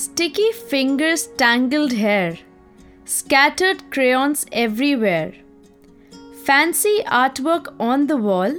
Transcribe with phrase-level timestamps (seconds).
[0.00, 2.38] Sticky fingers, tangled hair,
[3.04, 5.34] scattered crayons everywhere,
[6.46, 8.54] fancy artwork on the wall,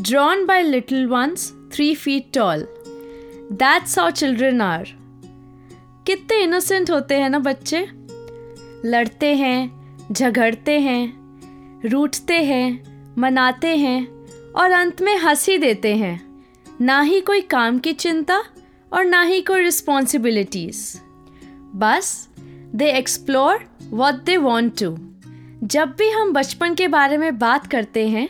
[0.00, 2.62] drawn by little ones three feet tall.
[3.50, 4.86] That's how children are.
[6.06, 7.86] कितने innocent होते हैं ना बच्चे
[8.88, 9.58] लड़ते हैं
[10.12, 11.02] झगड़ते हैं
[11.90, 12.66] रूठते हैं
[13.18, 14.06] मनाते हैं
[14.52, 16.16] और अंत में हँसी देते हैं
[16.80, 18.42] ना ही कोई काम की चिंता
[18.94, 21.00] और ना ही कोई रिस्पॉन्सिबिलिटीज
[21.74, 22.28] बस
[22.74, 24.96] they explore what they want to
[25.66, 28.28] जब भी हम बचपन के बारे में बात करते हैं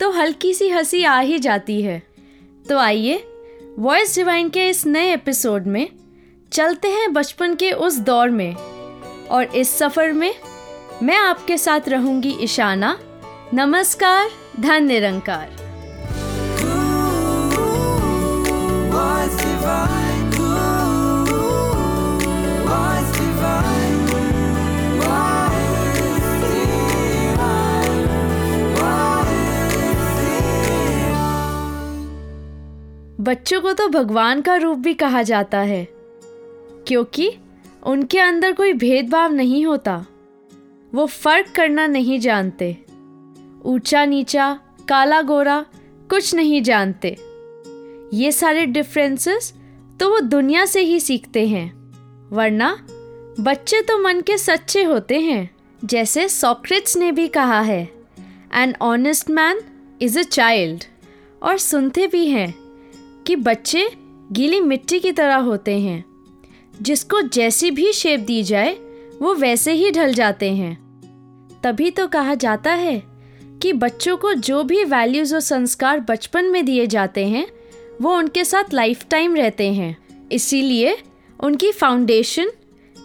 [0.00, 2.02] तो हल्की सी हँसी आ ही जाती है।
[2.68, 3.24] तो आइए
[3.78, 5.88] वॉइस डिवाइन के इस नए एपिसोड में
[6.52, 10.34] चलते हैं बचपन के उस दौर में। और इस सफ़र में
[11.02, 12.98] मैं आपके साथ रहूँगी ईशाना।
[13.54, 15.67] नमस्कार धन निरंकार।
[33.28, 35.86] बच्चों को तो भगवान का रूप भी कहा जाता है,
[36.86, 37.30] क्योंकि
[37.82, 40.04] उनके अंदर कोई भेदभाव नहीं होता।
[40.92, 42.70] वो फ़र्क करना नहीं जानते।
[43.64, 44.52] ऊँचा नीचा,
[44.88, 45.64] काला गोरा,
[46.10, 47.16] कुछ नहीं जानते।
[48.14, 49.52] ये सारे डिफरेंसेस
[50.00, 51.66] तो वो दुनिया से ही सीखते हैं,
[52.32, 52.70] वरना
[53.40, 55.50] बच्चे तो मन के सच्चे होते हैं,
[55.82, 57.82] जैसे सॉक्रेट्स ने भी कहा है।
[58.54, 59.60] An honest man
[60.00, 60.84] is a child
[61.42, 62.67] और सुनते भी हैं।
[63.28, 63.90] कि बच्चे
[64.32, 66.04] गीली मिट्टी की तरह होते हैं।
[66.82, 68.76] जिसको जैसी भी शेप दी जाए,
[69.22, 70.78] वो वैसे ही ढल जाते हैं।
[71.62, 73.02] तभी तो कहा जाता है
[73.62, 77.46] कि बच्चों को जो भी वैल्यूज़ और संस्कार बचपन में दिए जाते हैं,
[78.02, 79.98] वो उनके साथ लाइफ टाइम रहते हैं।
[80.32, 80.98] इसीलिए
[81.40, 82.50] उनकी फाउंडेशन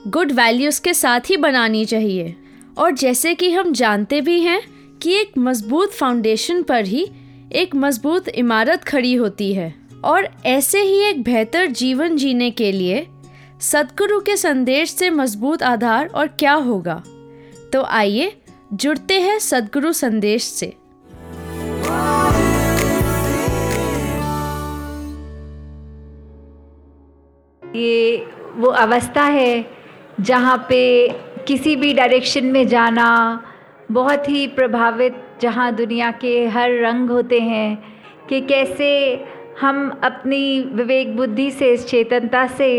[0.08, 2.36] गुड वैल्यूज़ के साथ ही बनानी चाहिए।
[2.78, 4.62] और जैसे कि हम जानते भी हैं
[5.02, 7.12] कि एक मज़बूत फाउंडेशन पर ही
[7.54, 13.08] एक मज़बूत इमारत खड़ी होती है। और ऐसे ही एक बेहतर जीवन जीने के लिए
[13.62, 17.04] सदगुरु के संदेश से मज़बूत आधार और क्या होगा?
[17.74, 18.32] तो आइए
[18.74, 20.74] जुड़ते हैं सदगुरु संदेश से।
[27.76, 29.66] ये वो अवस्था है
[30.20, 31.10] जहाँ पे
[31.48, 33.08] किसी भी डायरेक्शन में जाना
[33.92, 37.94] बहुत ही प्रभावित, जहाँ दुनिया के हर रंग होते हैं
[38.30, 38.90] कि कैसे
[39.62, 42.70] हम अपनी विवेक बुद्धि से इस चेतनता से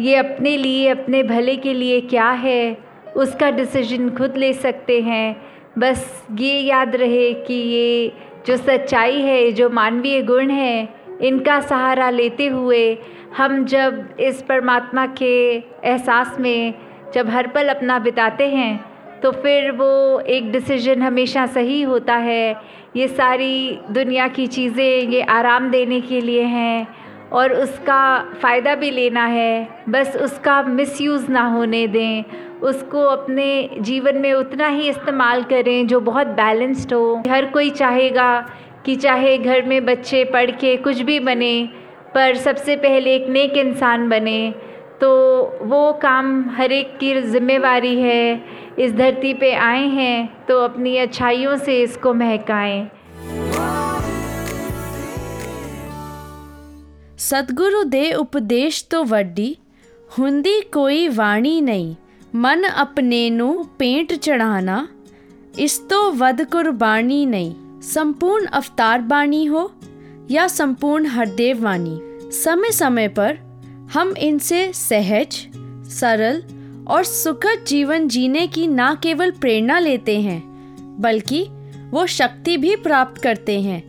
[0.00, 2.76] ये अपने लिए, अपने भले के लिए क्या है,
[3.16, 5.36] उसका डिसीज़न खुद ले सकते हैं।
[5.78, 8.12] बस ये याद रहे कि ये
[8.46, 10.88] जो सच्चाई है जो मानवीय गुण है,
[11.20, 12.98] इनका सहारा लेते हुए
[13.36, 16.74] हम जब इस परमात्मा के एहसास में,
[17.14, 18.91] जब हर पल अपना बिताते हैं
[19.22, 22.54] तो फिर वो एक डिसीज़न हमेशा सही होता है।
[22.96, 26.86] ये सारी दुनिया की चीज़ें ये आराम देने के लिए हैं
[27.32, 28.02] और उसका
[28.42, 32.24] फ़ायदा भी लेना है। बस उसका मिसयूज़ ना होने दें।
[32.60, 38.48] उसको अपने जीवन में उतना ही इस्तेमाल करें जो बहुत बैलेंस्ड हो। हर कोई चाहेगा
[38.86, 41.68] कि चाहे घर में बच्चे पढ़ के कुछ भी बने,
[42.14, 44.54] पर सबसे पहले एक नेक इंसान बने।
[45.00, 45.10] तो
[45.62, 48.44] वो काम हर एक की जिम्मेवारी है।
[48.82, 52.80] इस धरती पे आए हैं तो अपनी अच्छाइयों से इसको महकाएँ।
[57.18, 59.56] सतगुरु दे उपदेश तो वड्डी,
[60.18, 61.94] हुंदी कोई वाणी नहीं।
[62.34, 64.88] मन अपने नु पेंट चढ़ाना,
[65.58, 69.70] इस तो वध कुर्बानी नहीं। संपूर्ण अवतार बाणी हो
[70.30, 71.98] या संपूर्ण हरदेव वाणी?
[72.34, 73.38] समय समय पर
[73.92, 75.46] हम इनसे सहज,
[75.90, 76.42] सरल
[76.90, 80.42] और सुखद जीवन जीने की ना केवल प्रेरणा लेते हैं,
[81.00, 81.42] बल्कि
[81.90, 83.82] वो शक्ति भी प्राप्त करते हैं,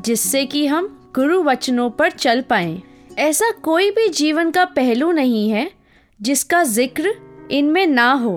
[0.00, 2.82] जिससे कि हम गुरु वचनों पर चल पाएँ।
[3.18, 5.70] ऐसा कोई भी जीवन का पहलू नहीं है,
[6.20, 7.14] जिसका ज़िक्र
[7.50, 8.36] इनमें ना हो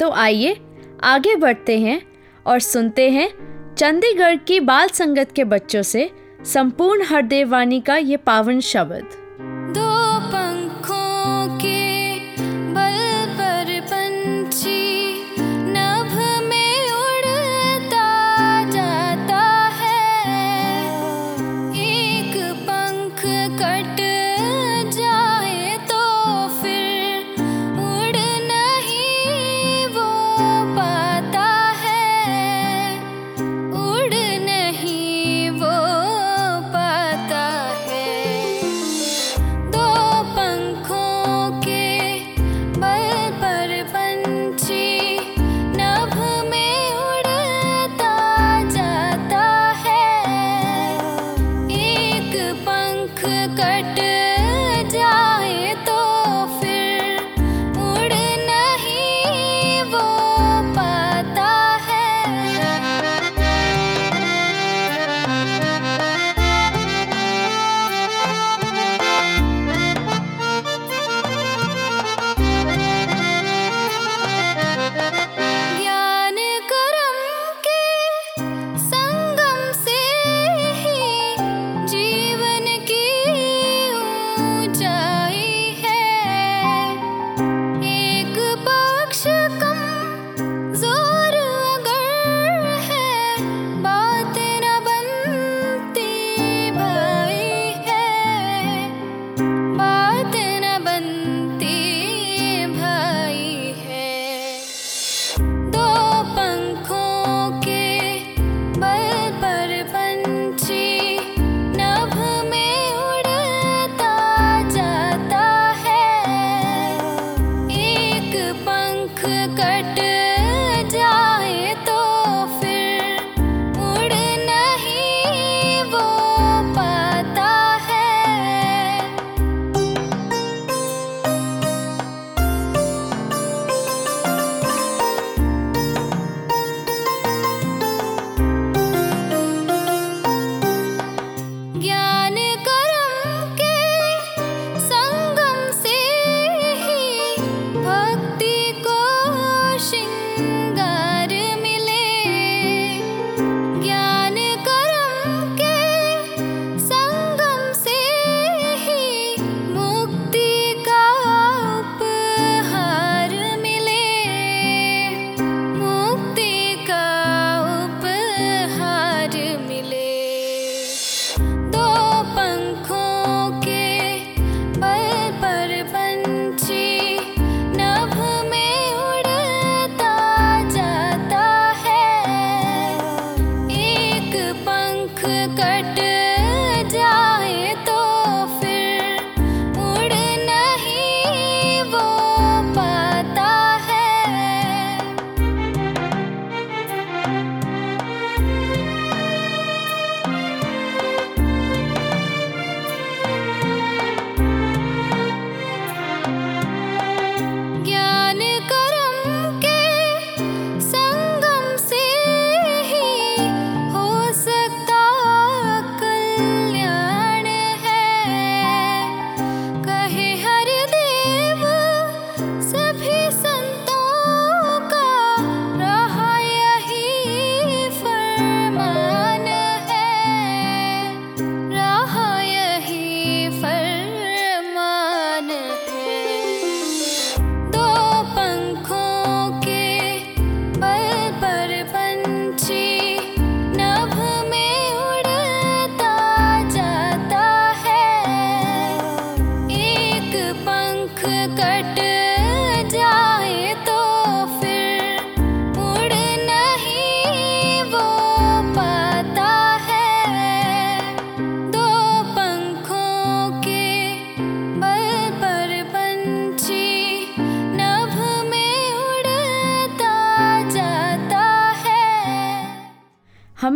[0.00, 0.56] तो आइए,
[1.04, 2.00] आगे बढ़ते हैं
[2.46, 3.28] और सुनते हैं
[3.74, 6.10] चंडीगढ़ की बाल संगत के बच्चों से
[6.44, 9.22] संपूर्ण हरदेव वाणी का ये पावन शब्द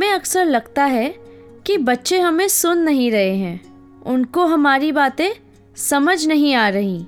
[0.09, 1.15] हमें अक्सर लगता है
[1.67, 3.61] कि बच्चे हमें सुन नहीं रहे हैं।
[4.03, 5.31] उनको हमारी बातें
[5.77, 7.07] समझ नहीं आ रही।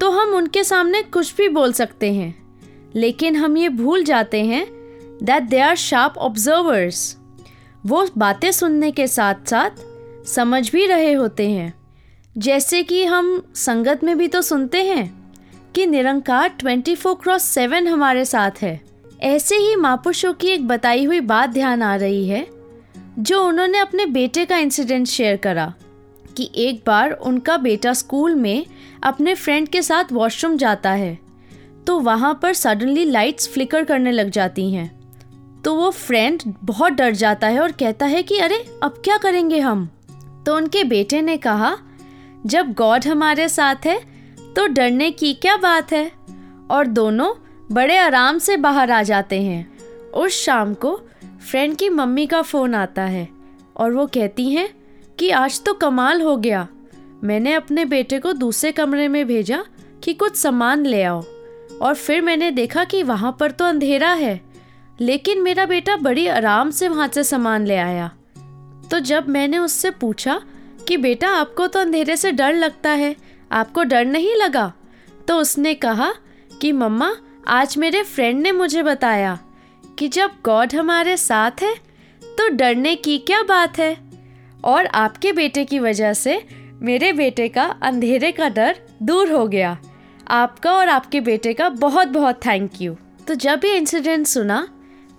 [0.00, 2.56] तो हम उनके सामने कुछ भी बोल सकते हैं।
[2.94, 4.66] लेकिन हम ये भूल जाते हैं
[5.22, 7.16] that they are sharp observers
[7.86, 9.70] वो बातें सुनने के साथ साथ
[10.26, 11.74] समझ भी रहे होते हैं।
[12.38, 15.34] जैसे कि हम संगत में भी तो सुनते हैं
[15.74, 18.89] कि Nirankar twenty four cross seven हमारे साथ है।
[19.22, 22.46] ऐसे ही मापुशो की एक बताई हुई बात ध्यान आ रही है,
[23.18, 25.74] जो उन्होंने अपने बेटे का इंसिडेंट शेयर करा,
[26.36, 28.66] कि एक बार उनका बेटा स्कूल में
[29.02, 31.18] अपने फ्रेंड के साथ वॉशरूम जाता है
[31.86, 35.00] तो वहाँ पर सडनली लाइट्स फ्लिकर करने लग जाती हैं।
[35.62, 39.60] तो वो फ्रेंड बहुत डर जाता है और कहता है कि, अरे, अब क्या करेंगे
[39.60, 39.88] हम?
[40.46, 41.76] तो उनके बेटे ने कहा,
[42.46, 44.00] जब गॉड हमारे साथ है
[44.56, 46.10] तो डरने की क्या बात है?
[46.70, 47.34] और दोनों
[47.70, 50.94] बड़े आराम से बाहर आ जाते हैं। उस शाम को
[51.50, 53.28] फ्रेंड की मम्मी का फ़ोन आता है
[53.76, 54.68] और वो कहती हैं
[55.18, 56.66] कि आज तो कमाल हो गया।
[57.24, 59.62] मैंने अपने बेटे को दूसरे कमरे में भेजा
[60.04, 61.22] कि कुछ सामान ले आओ।
[61.82, 64.40] और फिर मैंने देखा कि वहाँ पर तो अंधेरा है,
[65.00, 68.10] लेकिन मेरा बेटा बड़ी आराम से वहाँ से सामान ले आया।
[68.90, 70.40] तो जब मैंने उससे पूछा
[70.88, 73.14] कि बेटा आपको तो अंधेरे से डर लगता है,
[73.52, 74.72] आपको डर नहीं लगा?
[75.28, 76.12] तो उसने कहा
[76.60, 77.14] कि मम्मा
[77.48, 79.38] आज मेरे फ्रेंड ने मुझे बताया
[79.98, 81.74] कि जब गॉड हमारे साथ है
[82.22, 83.96] तो डरने की क्या बात है?
[84.64, 86.42] और आपके बेटे की वजह से
[86.82, 89.76] मेरे बेटे का अंधेरे का डर दूर हो गया।
[90.28, 92.96] आपका और आपके बेटे का बहुत बहुत थैंक यू
[93.28, 94.66] तो जब ये इंसिडेंट सुना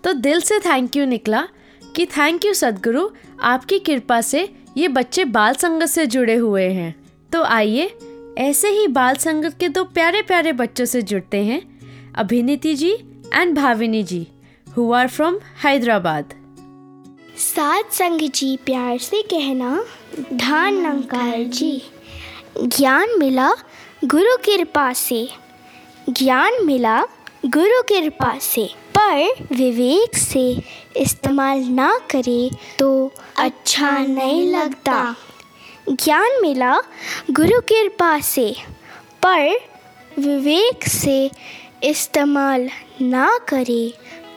[0.04, 1.48] तो दिल से थैंक यू निकला
[1.96, 3.10] कि थैंक यू सदगुरु,
[3.42, 4.48] आपकी कृपा से
[4.78, 6.96] ये बच्चे बाल संगत से जुड़े हुए हैं।
[7.32, 7.92] तो आइए,
[8.38, 11.62] ऐसे ही बाल संगत के दो प्यारे प्यारे बच्चों से जुड़ते हैं।
[12.16, 12.92] Abhiniti ji
[13.34, 14.28] and Bhavini ji
[14.78, 16.34] who are from Hyderabad
[17.38, 19.86] सात संग जी, प्यार से कहना,
[20.34, 21.84] धान नंकार जी।
[22.64, 23.52] ज्ञान मिला
[24.06, 25.30] गुरु कृपा से।
[26.10, 27.04] ज्ञान मिला
[27.46, 30.62] गुरु कृपा से। पर विवेक से
[30.98, 32.50] इस्तेमाल ना करे
[32.80, 35.16] तो अच्छा नहीं लगता।
[35.90, 36.78] ज्ञान मिला
[37.32, 38.56] गुरु कृपा से।
[39.26, 39.72] पर
[40.20, 41.32] विवेक से
[41.84, 42.70] इस्तेमाल
[43.02, 43.94] ना करे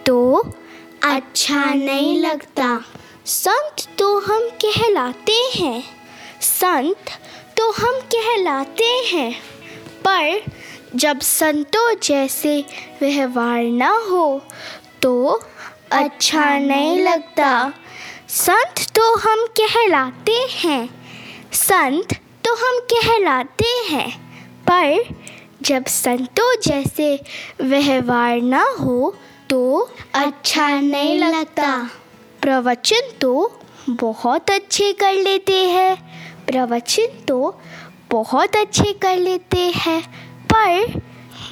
[0.07, 0.17] तो
[1.03, 2.85] अच्छा नहीं लगता।
[3.27, 5.83] संत तो हम कहलाते हैं।
[6.41, 7.11] संत
[7.57, 9.33] तो हम कहलाते हैं।
[10.07, 10.43] पर
[10.95, 12.65] जब संतों जैसे
[13.01, 14.43] व्यवहार ना हो
[15.03, 15.43] तो
[15.93, 17.73] अच्छा नहीं लगता।
[18.29, 20.89] संत तो हम कहलाते हैं।
[21.53, 24.09] संत तो हम कहलाते हैं।
[24.71, 25.15] पर
[25.64, 27.09] जब संतों जैसे
[27.61, 29.14] व्यवहार ना हो
[29.50, 31.90] तो अच्छा नहीं लगता।
[32.42, 35.97] प्रवचन तो बहुत अच्छे कर लेते हैं।
[36.47, 37.61] प्रवचन तो
[38.11, 40.02] बहुत अच्छे कर लेते हैं।
[40.52, 41.00] पर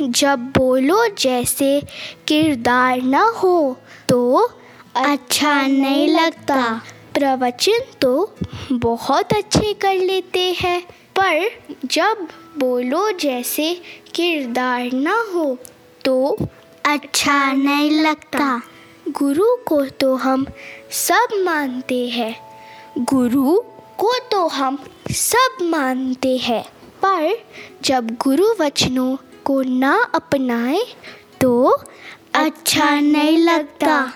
[0.02, 1.83] जब बोलो जैसे
[2.28, 3.76] किरदार न हो
[4.09, 4.50] तो
[4.97, 6.83] अच्छा नहीं लगता।
[7.14, 8.35] प्रवचन तो
[8.73, 10.81] बहुत अच्छे कर लेते हैं।
[11.19, 11.50] पर
[11.85, 12.28] जब
[12.59, 13.83] बोलो जैसे
[14.15, 15.59] किरदार न हो
[16.05, 16.37] तो
[16.87, 18.63] अच्छा नहीं लगता।
[19.09, 20.47] गुरु को तो हम
[20.91, 22.37] सब मानते हैं।
[22.99, 23.61] गुरु
[23.99, 24.79] को तो हम
[25.11, 26.65] सब मानते हैं।
[27.05, 27.35] पर
[27.83, 30.83] जब गुरु वचनों को ना अपनाए
[31.41, 31.79] तो
[32.35, 34.13] अच्छा नहीं लगता।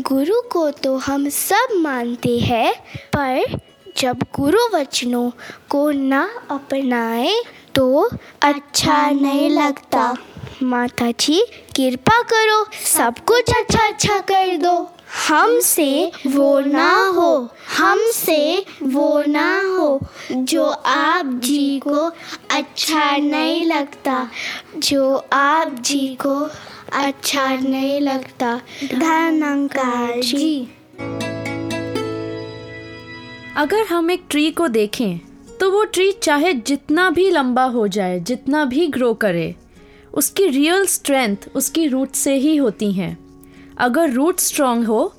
[0.00, 2.74] गुरु को तो हम सब मानते हैं।
[3.16, 3.60] पर
[3.96, 5.30] जब गुरु वचनों
[5.68, 7.42] को ना अपनाए
[7.74, 8.10] तो
[8.42, 10.16] अच्छा नहीं लगता।
[10.62, 11.40] माता जी
[11.76, 14.90] कृपा करो, सब कुछ अच्छा अच्छा कर दो।
[15.28, 17.48] हमसे वो ना हो,
[17.78, 20.00] हमसे वो ना हो,
[20.32, 22.10] जो आप जी को
[22.50, 24.30] अच्छा नहीं लगता,
[24.76, 26.34] जो आप जी को
[26.92, 30.68] अच्छा नहीं लगता। धनंकार जी।
[33.56, 35.27] अगर हम एक ट्री को देखें
[35.60, 39.54] तो वो ट्री चाहे जितना भी लंबा हो जाए, जितना भी ग्रो करे,
[40.14, 43.16] उसकी रियल स्ट्रेंथ उसकी रूट से ही होती हैं।
[43.78, 45.12] अगर रूट स्ट्रांग हो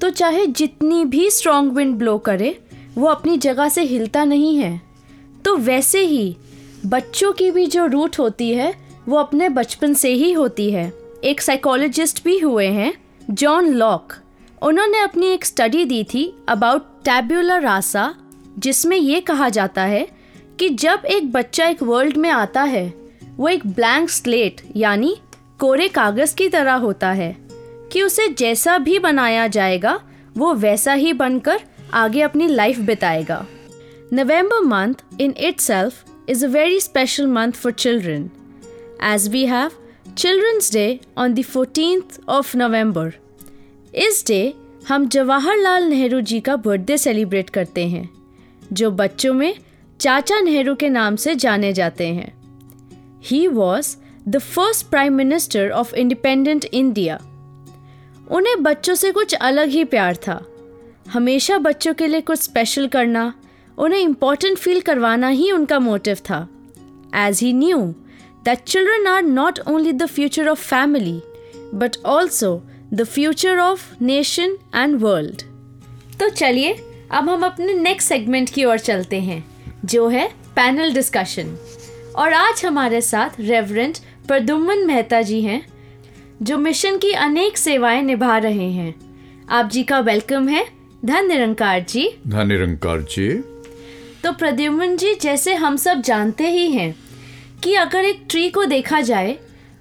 [0.00, 2.58] तो चाहे जितनी भी स्ट्रांग विंड ब्लो करे,
[2.94, 4.80] वो अपनी जगह से हिलता नहीं है।
[5.44, 6.36] तो वैसे ही,
[6.86, 8.72] बच्चों की भी जो रूट होती है,
[9.08, 10.92] वो अपने बचपन से ही होती है।
[11.24, 12.92] एक साइकोलॉजिस्ट भी हुए हैं
[13.30, 14.12] जॉन लॉक
[14.62, 18.14] उन्होंने अपनी एक स्टडी दी थी अबाउट टैब्यूलर रासा
[18.58, 20.06] जिसमें यह कहा जाता है
[20.58, 22.92] कि जब एक बच्चा एक वर्ल्ड में आता है,
[23.36, 25.16] वो एक ब्लैंक स्लेट यानी
[25.58, 27.36] कोरे कागज़ की तरह होता है,
[27.92, 30.00] कि उसे जैसा भी बनाया जाएगा,
[30.36, 31.60] वो वैसा ही बनकर
[31.94, 33.46] आगे अपनी life बिताएगा।
[34.12, 38.30] November month in itself is a very special month for children
[39.04, 39.70] as we have
[40.18, 43.12] children's day on the fourteen of November
[43.94, 44.54] इस डे
[44.88, 48.15] हम जवाहरलाल नेहरू जी का बर्थडे सेलिब्रेट करते हैं।
[48.72, 49.54] जो बच्चों में
[50.00, 52.32] चाचा नेहरू के नाम से जाने जाते हैं।
[53.24, 53.96] He was
[54.28, 57.18] the first prime minister of independent India
[58.30, 60.40] उन्हें बच्चों से कुछ अलग ही प्यार था।
[61.10, 63.32] हमेशा बच्चों के लिए कुछ स्पेशल करना,
[63.78, 66.48] उन्हें इम्पोर्टेंट फील करवाना ही उनका मोटिव था।
[67.14, 67.78] As he knew
[68.44, 71.20] that children are not only the future of family
[71.74, 72.62] but also
[72.94, 75.42] the future of nation and world
[76.20, 76.72] तो चलिए
[77.10, 79.44] अब हम अपने नेक्स्ट सेगमेंट की ओर चलते हैं
[79.84, 81.56] जो है पैनल डिस्कशन
[82.16, 83.98] और आज हमारे साथ रेवरेंट
[84.28, 85.66] प्रदुमन मेहता जी हैं
[86.42, 88.94] जो मिशन की अनेक सेवाएँ निभा रहे हैं।
[89.50, 90.66] आप जी का वेलकम है
[91.04, 93.28] धन निरंकार जी। धन निरंकार जी।
[94.22, 96.94] तो प्रद्युमन जी जैसे हम सब जानते ही हैं
[97.64, 99.38] कि अगर एक ट्री को देखा जाए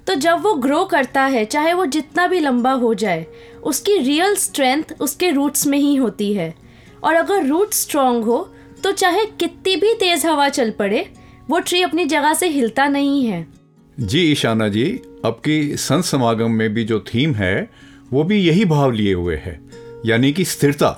[0.07, 3.25] तो जब वो ग्रो करता है चाहे वो जितना भी लंबा हो जाए
[3.63, 6.64] उसकी रियल स्ट्रेंथ उसके रूट्स में ही होती है।
[7.05, 8.37] और अगर रूट स्ट्रॉन्ग हो
[8.83, 11.05] तो चाहे कितनी भी तेज हवा चल पड़े
[11.49, 13.45] वो ट्री अपनी जगह से हिलता नहीं है।
[13.97, 14.85] जी ईशाना जी
[15.25, 17.69] अब की संत समागम में भी जो थीम है
[18.13, 19.59] वो भी यही भाव लिए हुए है
[20.05, 20.91] यानी कि स्थिरता।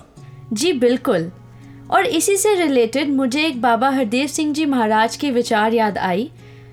[0.54, 1.32] जी बिल्कुल।
[1.92, 6.30] और इसी से रिलेटेड मुझे एक बाबा हरदेव सिंह जी महाराज के विचार याद आई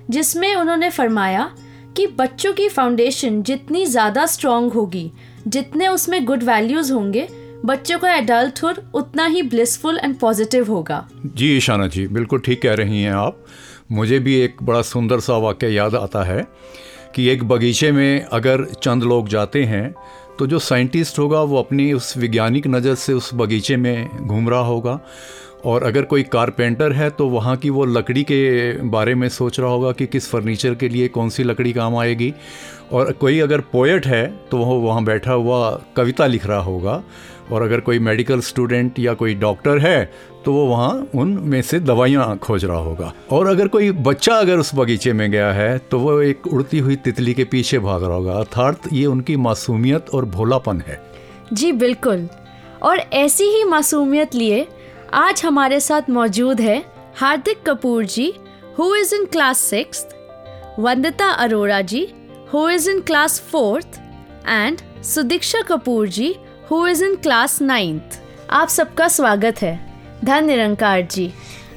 [0.09, 1.49] जिसमें उन्होंने फरमाया
[1.97, 5.11] कि बच्चों की फाउंडेशन जितनी ज़्यादा स्ट्रॉन्ग होगी
[5.47, 7.27] जितने उसमें गुड वैल्यूज़ होंगे
[7.63, 12.73] बच्चों का एडल्टहुड उतना ही ब्लिसफुल एंड पॉजिटिव होगा। जी, ईशाना जी, बिल्कुल ठीक कह
[12.73, 13.45] रही हैं आप।
[13.91, 16.45] मुझे भी एक बड़ा सुंदर सा वाक्य याद आता है
[17.15, 19.93] कि एक बगीचे में अगर चंद लोग जाते हैं
[20.39, 24.59] तो जो साइंटिस्ट होगा, वो अपनी उस वैज्ञानिक नज़र से उस बगीचे में घूम रहा
[24.61, 24.99] होगा।
[25.65, 29.69] और अगर कोई कारपेंटर है तो वहाँ की वो लकड़ी के बारे में सोच रहा
[29.69, 32.33] होगा कि किस फर्नीचर के लिए कौन सी लकड़ी काम आएगी।
[32.91, 37.01] और कोई अगर पोएट है तो वो वहाँ बैठा हुआ कविता लिख रहा होगा।
[37.51, 40.11] और अगर कोई मेडिकल स्टूडेंट या कोई डॉक्टर है
[40.45, 44.71] तो वो वहाँ उनमें से दवाइयाँ खोज रहा होगा। और अगर कोई बच्चा अगर उस
[44.75, 48.33] बगीचे में गया है तो वो एक उड़ती हुई तितली के पीछे भाग रहा होगा।
[48.33, 51.01] अर्थात ये उनकी मासूमियत और भोलापन है।
[51.53, 52.27] जी, बिल्कुल।
[52.83, 54.67] और ऐसी ही मासूमियत लिए
[55.13, 56.83] आज हमारे साथ मौजूद है
[57.15, 58.33] Hardik Kapoor ji
[58.79, 60.05] who is in class six
[60.79, 62.07] Vandita Arora ji
[62.53, 63.99] who is in class fourth
[64.47, 66.35] and Sudiksha Kapoor ji
[66.71, 68.19] who is in class ninth
[68.49, 69.73] आप सबका स्वागत है।
[70.25, 71.27] धन निरंकार जी।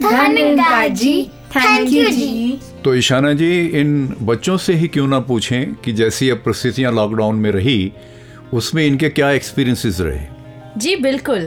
[0.02, 1.22] धन निरंकार जी
[1.56, 6.30] थैंक यू जी। तो ईशाना जी इन बच्चों से ही क्यों ना पूछें कि जैसी
[6.30, 7.92] अब परिस्थितियाँ लॉकडाउन में रही
[8.54, 10.20] उसमें इनके क्या एक्सपीरियंसेस रहे?
[10.76, 11.46] जी बिल्कुल।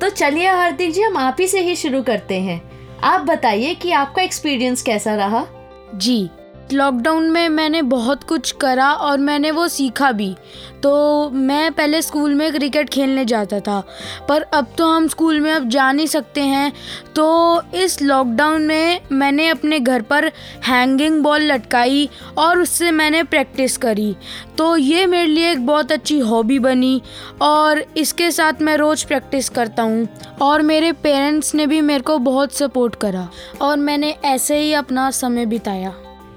[0.00, 2.60] तो चलिए हार्दिक जी हम आप ही से ही शुरू करते हैं।
[3.04, 5.46] आप बताइए कि आपका एक्सपीरियंस कैसा रहा?
[5.94, 6.30] जी
[6.72, 10.34] लॉकडाउन में मैंने बहुत कुछ करा और मैंने वो सीखा भी।
[10.82, 13.80] तो मैं पहले स्कूल में क्रिकेट खेलने जाता था,
[14.28, 16.72] पर अब तो हम स्कूल में अब जा नहीं सकते हैं।
[17.16, 20.30] तो इस लॉकडाउन में मैंने अपने घर पर
[20.66, 24.14] हैंगिंग बॉल लटकाई और उससे मैंने प्रैक्टिस करी।
[24.58, 27.00] तो ये मेरे लिए एक बहुत अच्छी हॉबी बनी
[27.42, 30.08] और इसके साथ मैं रोज़ प्रैक्टिस करता हूँ
[30.42, 33.28] और मेरे पेरेंट्स ने भी मेरे को बहुत सपोर्ट करा
[33.62, 35.94] और मैंने ऐसे ही अपना समय बिताया।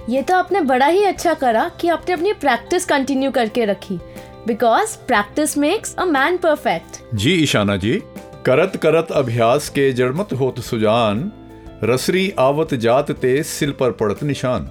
[0.09, 3.99] ये तो आपने बड़ा ही अच्छा करा कि आपने अपनी प्रैक्टिस कंटिन्यू करके रखी।
[4.47, 8.01] Because practice makes a man perfect ji Ishana ji
[8.45, 11.31] करत करत अभ्यास के जड़मत होत सुजान
[11.83, 14.69] रसरी आवत जात ते सिल पर पड़त निशान।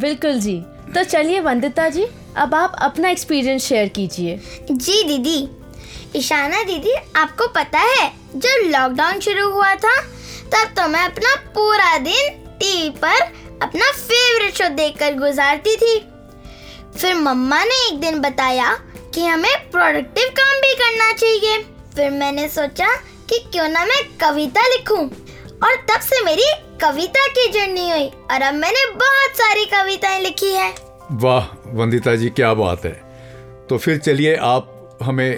[0.00, 0.56] बिल्कुल जी।
[0.94, 4.38] तो चलिए वंदिता जी अब आप अपना एक्सपीरियंस शेयर कीजिए।
[4.70, 5.38] जी दीदी
[6.16, 10.00] ईशाना दीदी आपको पता है जब लॉकडाउन शुरू हुआ था
[10.54, 13.18] तब तो मैं अपना पूरा दिन टीवी पर
[13.62, 15.98] अपना फेवरेट शो देखकर गुजारती थी।
[16.98, 18.74] फिर मम्मा ने एक दिन बताया
[19.14, 21.58] कि हमें प्रोडक्टिव काम भी करना चाहिए।
[21.96, 22.94] फिर मैंने सोचा
[23.28, 25.08] कि क्यों ना मैं कविता लिखूं।
[25.64, 26.44] और तब से मेरी
[26.82, 30.74] कविता की जर्नी हुई और अब मैंने बहुत सारी कविताएँ लिखी है।
[31.12, 33.10] वाह वंदिता जी क्या बात है।
[33.68, 35.36] तो फिर चलिए आप हमें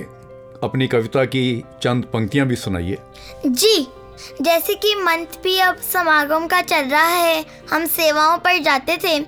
[0.62, 2.98] अपनी कविता की चंद पंक्तियाँ भी सुनाइए।
[3.46, 3.88] जी
[4.40, 9.18] जैसे कि मंथ भी अब समागम का चल रहा है, हम सेवाओं पर जाते थे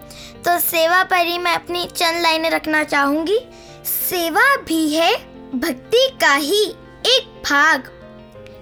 [0.45, 3.39] तो सेवा पर ही मैं अपनी चंद लाइनें रखना चाहूँगी।
[3.85, 5.15] सेवा भी है,
[5.55, 6.65] भक्ति का ही
[7.07, 7.91] एक भाग।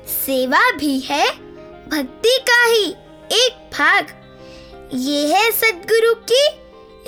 [0.09, 1.27] सेवा भी है,
[1.89, 2.85] भक्ति का ही
[3.37, 4.13] एक भाग।
[4.95, 6.47] ये है सदगुरु की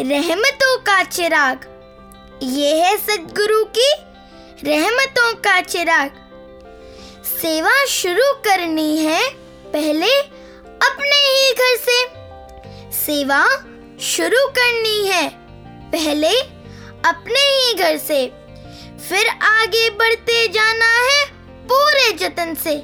[0.01, 1.71] रहमतों का चिराग।
[2.43, 3.93] ये है सदगुरु की
[4.65, 6.11] रहमतों का चिराग।
[7.35, 9.23] सेवा शुरू करनी है
[9.73, 10.11] पहले
[10.87, 11.97] अपने ही घर से।
[12.93, 13.45] सेवा
[14.01, 15.29] शुरू करनी है
[15.93, 16.31] पहले
[17.09, 18.27] अपने ही घर से।
[19.09, 21.27] फिर आगे बढ़ते जाना है
[21.65, 22.77] पूरे जतन से।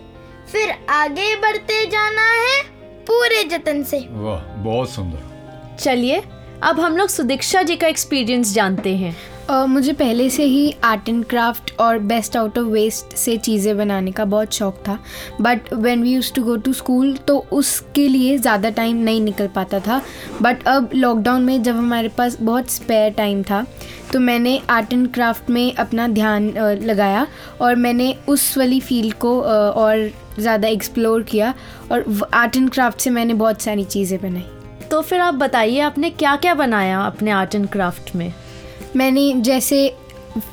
[0.52, 2.60] फिर आगे बढ़ते जाना है
[3.04, 6.22] पूरे जतन से। वाह बहुत सुंदर। चलिए
[6.62, 9.16] अब हम लोग सुदीक्षा जी का एक्सपीरियंस जानते हैं।
[9.50, 13.76] Uh, मुझे पहले से ही आर्ट एंड क्राफ्ट और बेस्ट आउट ऑफ़ वेस्ट से चीज़ें
[13.76, 14.98] बनाने का बहुत शौक था।
[15.40, 19.46] But when we use to go to school तो उसके लिए ज़्यादा टाइम नहीं निकल
[19.54, 20.00] पाता था।
[20.42, 23.64] बट अब लॉकडाउन में जब हमारे पास बहुत स्पेयर टाइम था
[24.12, 27.26] तो मैंने आर्ट एंड क्राफ्ट में अपना ध्यान uh, लगाया
[27.60, 31.52] और मैंने उस वाली फ़ील्ड को uh, और ज़्यादा एक्सप्लोर किया
[31.92, 36.10] और आर्ट एंड क्राफ्ट से मैंने बहुत सारी चीज़ें बनाई। तो फिर आप बताइए आपने
[36.12, 38.32] क्या क्या बनाया अपने आर्ट एंड क्राफ्ट में?
[38.96, 39.96] मैंने जैसे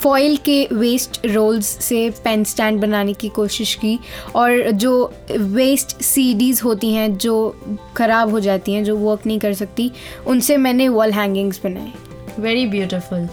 [0.01, 3.99] फॉइल के वेस्ट रोल्स से पेन स्टैंड बनाने की कोशिश की
[4.35, 7.55] और जो वेस्ट सीडीज़ होती हैं, जो
[7.97, 9.91] ख़राब हो जाती हैं, जो वर्क नहीं कर सकती,
[10.27, 11.91] उनसे मैंने वॉल हैंगिंग्स बनाए।
[12.39, 13.27] वेरी ब्यूटिफुल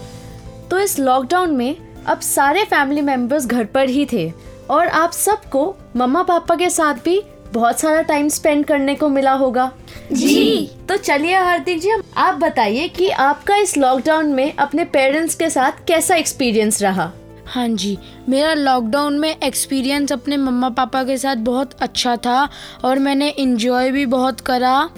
[0.71, 4.31] तो इस लॉकडाउन में अब सारे फैमिली मेंबर्स घर पर ही थे
[4.69, 7.21] और आप सबको मम्मा पापा के साथ भी
[7.53, 9.71] बहुत सारा टाइम स्पेंड करने को मिला होगा।
[10.11, 15.49] जी। तो चलिए हार्दिक जी आप बताइए कि आपका इस लॉकडाउन में अपने पेरेंट्स के
[15.49, 17.11] साथ कैसा एक्सपीरियंस रहा?
[17.47, 17.97] हाँ जी
[18.29, 22.49] मेरा लॉकडाउन में एक्सपीरियंस अपने मम्मा पापा के साथ बहुत अच्छा था
[22.85, 24.89] और मैंने इन्जॉय भी बहुत करा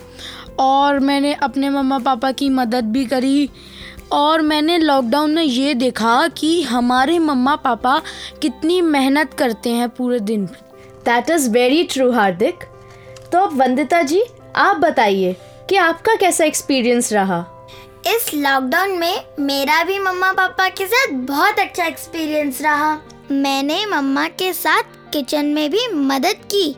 [0.60, 3.50] और मैंने अपने मम्मा पापा की मदद भी करी
[4.12, 8.02] और मैंने लॉकडाउन में ये देखा कि हमारे मम्मा पापा
[8.42, 10.48] कितनी मेहनत करते हैं पूरे दिन।
[11.08, 12.63] That is very true Hardik
[13.32, 14.24] तो अब वंदिता जी,
[14.56, 15.36] आप बताइए
[15.70, 17.46] कि आपका कैसा एक्सपीरियंस रहा?
[18.08, 22.91] इस लॉकडाउन में मेरा भी मम्मा पापा के साथ बहुत अच्छा एक्सपीरियंस रहा।
[23.32, 26.76] मैंने मम्मा के साथ किचन में भी मदद की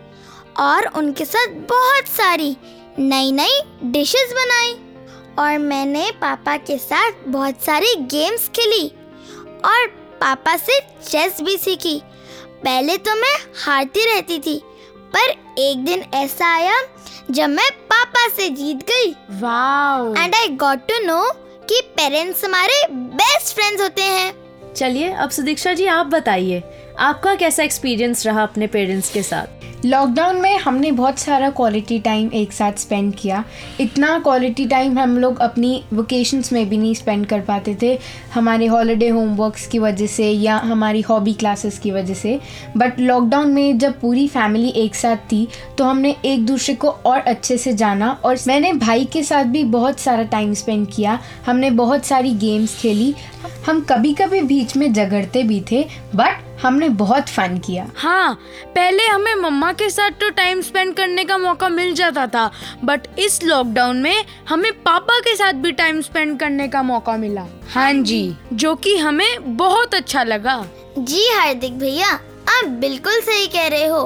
[0.59, 2.55] और उनके साथ बहुत सारी
[2.99, 4.73] नई नई डिशेस बनाई
[5.39, 8.87] और मैंने पापा के साथ बहुत सारी गेम्स खेली
[9.65, 9.87] और
[10.21, 12.01] पापा से चेस भी सीखी।
[12.63, 14.61] पहले तो मैं हारती रहती थी
[15.15, 16.75] पर एक दिन ऐसा आया
[17.31, 20.13] जब मैं पापा से जीत गई। Wow.
[20.15, 21.21] And I got to know
[21.69, 24.33] कि पेरेंट्स हमारे बेस्ट फ्रेंड्स होते हैं।
[24.73, 26.59] चलिए अब सुदीक्षा जी आप बताइए
[26.99, 29.85] आपका कैसा एक्सपीरियंस रहा अपने पेरेंट्स के साथ?
[29.85, 33.43] लॉकडाउन में हमने बहुत सारा क्वालिटी टाइम एक साथ स्पेंड किया।
[33.79, 37.97] इतना क्वालिटी टाइम हम लोग अपनी वोकेशंस में भी नहीं स्पेंड कर पाते थे।
[38.33, 42.39] हमारे हॉलीडे होमवर्क्स की वजह से या हमारी हॉबी क्लासेस की वजह से।
[42.77, 47.19] बट लॉकडाउन में जब पूरी फैमिली एक साथ थी तो हमने एक दूसरे को और
[47.19, 51.71] अच्छे से जाना और मैंने भाई के साथ भी बहुत सारा टाइम स्पेंड किया। हमने
[51.71, 53.13] बहुत सारी गेम्स खेली।
[53.67, 55.85] हम कभी कभी बीच में झगड़ते भी थे
[56.15, 58.33] बट हमने बहुत फन किया। हाँ
[58.75, 62.49] पहले हमें मम्मा के साथ तो टाइम स्पेंड करने का मौका मिल जाता था
[62.83, 67.45] बट इस लॉकडाउन में हमें पापा के साथ भी टाइम स्पेंड करने का मौका मिला।
[67.73, 70.63] हाँ जी। जो कि हमें बहुत अच्छा लगा।
[70.97, 72.09] जी हार्दिक भैया
[72.49, 74.03] आप बिल्कुल सही कह रहे हो।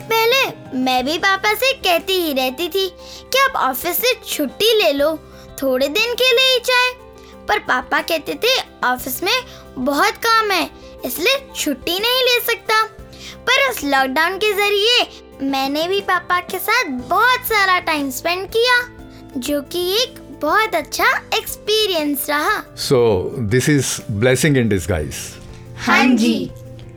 [0.00, 2.88] पहले मैं भी पापा से कहती ही रहती थी
[3.32, 5.16] कि आप ऑफ़िस से छुट्टी ले लो
[5.62, 6.90] थोड़े दिन के लिए ही चाहे
[7.48, 9.32] पर पापा कहते थे ऑफ़िस में
[9.78, 10.64] बहुत काम है
[11.04, 12.82] इसलिए छुट्टी नहीं ले सकता।
[13.48, 19.40] पर उस लॉकडाउन के ज़रिए मैंने भी पापा के साथ बहुत सारा टाइम स्पेंड किया
[19.40, 22.98] जो कि एक बहुत अच्छा एक्सपीरियंस रहा। So
[23.50, 25.14] this is blessing in disguise
[25.86, 26.50] हाँ जी।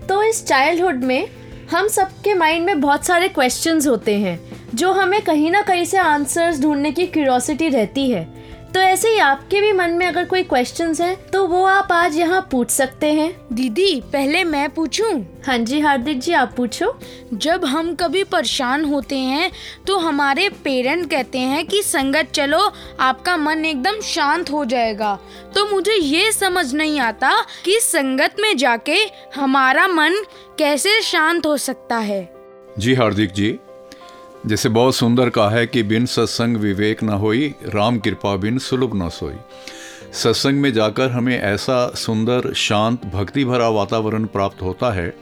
[0.09, 1.27] तो इस चाइल्डहुड में
[1.71, 4.39] हम सबके माइंड में बहुत सारे क्वेश्चंस होते हैं
[4.75, 8.27] जो हमें कहीं ना कहीं से आंसर्स ढूँढने की क्यूरोसिटी रहती है।
[8.73, 12.17] तो ऐसे ही आपके भी मन में अगर कोई क्वेश्चन हैं तो वो आप आज
[12.17, 15.13] यहाँ पूछ सकते हैं। दीदी पहले मैं पूछूँ?
[15.47, 16.93] हाँ जी हार्दिक जी आप पूछो।
[17.33, 19.51] जब हम कभी परेशान होते हैं
[19.87, 22.59] तो हमारे पेरेंट कहते हैं कि संगत चलो
[22.99, 25.17] आपका मन एकदम शांत हो जाएगा।
[25.55, 27.31] तो मुझे ये समझ नहीं आता
[27.65, 28.97] कि संगत में जाके
[29.35, 30.23] हमारा मन
[30.59, 32.21] कैसे शांत हो सकता है।
[32.79, 33.57] जी हार्दिक जी
[34.47, 38.91] जैसे बहुत सुंदर कहा है कि बिन सत्संग विवेक न होई, राम कृपा बिन सुलभ
[38.95, 39.33] न सोई।
[40.13, 45.13] सत्संग में जाकर हमें ऐसा सुंदर, शांत, भक्ति भरा वातावरण प्राप्त होता है,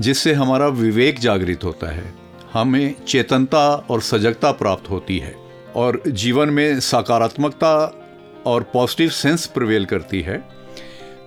[0.00, 2.14] जिससे हमारा विवेक जागृत होता है।
[2.52, 5.36] हमें चेतनता और सजगता प्राप्त होती है
[5.76, 8.02] और जीवन में सकारात्मकता
[8.46, 10.48] और पॉजिटिव सेंस प्रवेल करती है।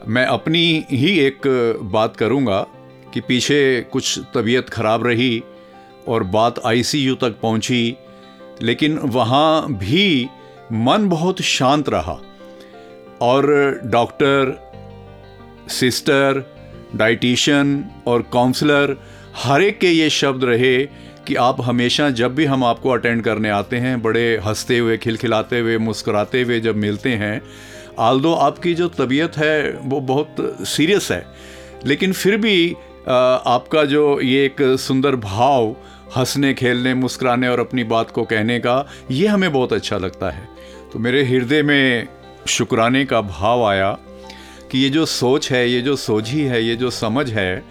[0.08, 1.42] मैं अपनी ही एक
[1.84, 2.62] बात करूँगा
[3.14, 5.44] कि पीछे कुछ तबीयत खराब रही
[6.08, 7.96] और बात आईसीयू तक पहुँची,
[8.62, 10.28] लेकिन वहाँ भी
[10.74, 12.20] मन बहुत शांत रहा।
[13.22, 13.46] और
[13.84, 14.72] डॉक्टर,
[15.68, 16.56] सिस्टर,
[16.96, 18.98] डाइटिशियन और काउंसलर,
[19.36, 20.86] हर एक के ये शब्द रहे
[21.28, 25.60] कि आप हमेशा जब भी हम आपको अटेंड करने आते हैं, बड़े हँसते हुए, खिलखिलाते
[25.60, 27.42] हुए, मुस्कुराते हुए जब मिलते हैं
[28.00, 31.26] आल्दो आपकी जो तबीयत है, वो बहुत सीरियस है।
[31.86, 32.76] लेकिन फिर भी
[33.08, 35.76] आपका जो ये एक सुंदर भाव,
[36.18, 40.48] हंसने, खेलने, मुस्कुराने और अपनी बात को कहने का, ये हमें बहुत अच्छा लगता है।
[40.94, 42.08] तो मेरे हृदय में
[42.48, 43.92] शुक्राने का भाव आया
[44.72, 47.64] कि ये जो सोच है, ये जो सोझी है, ये जो समझ है,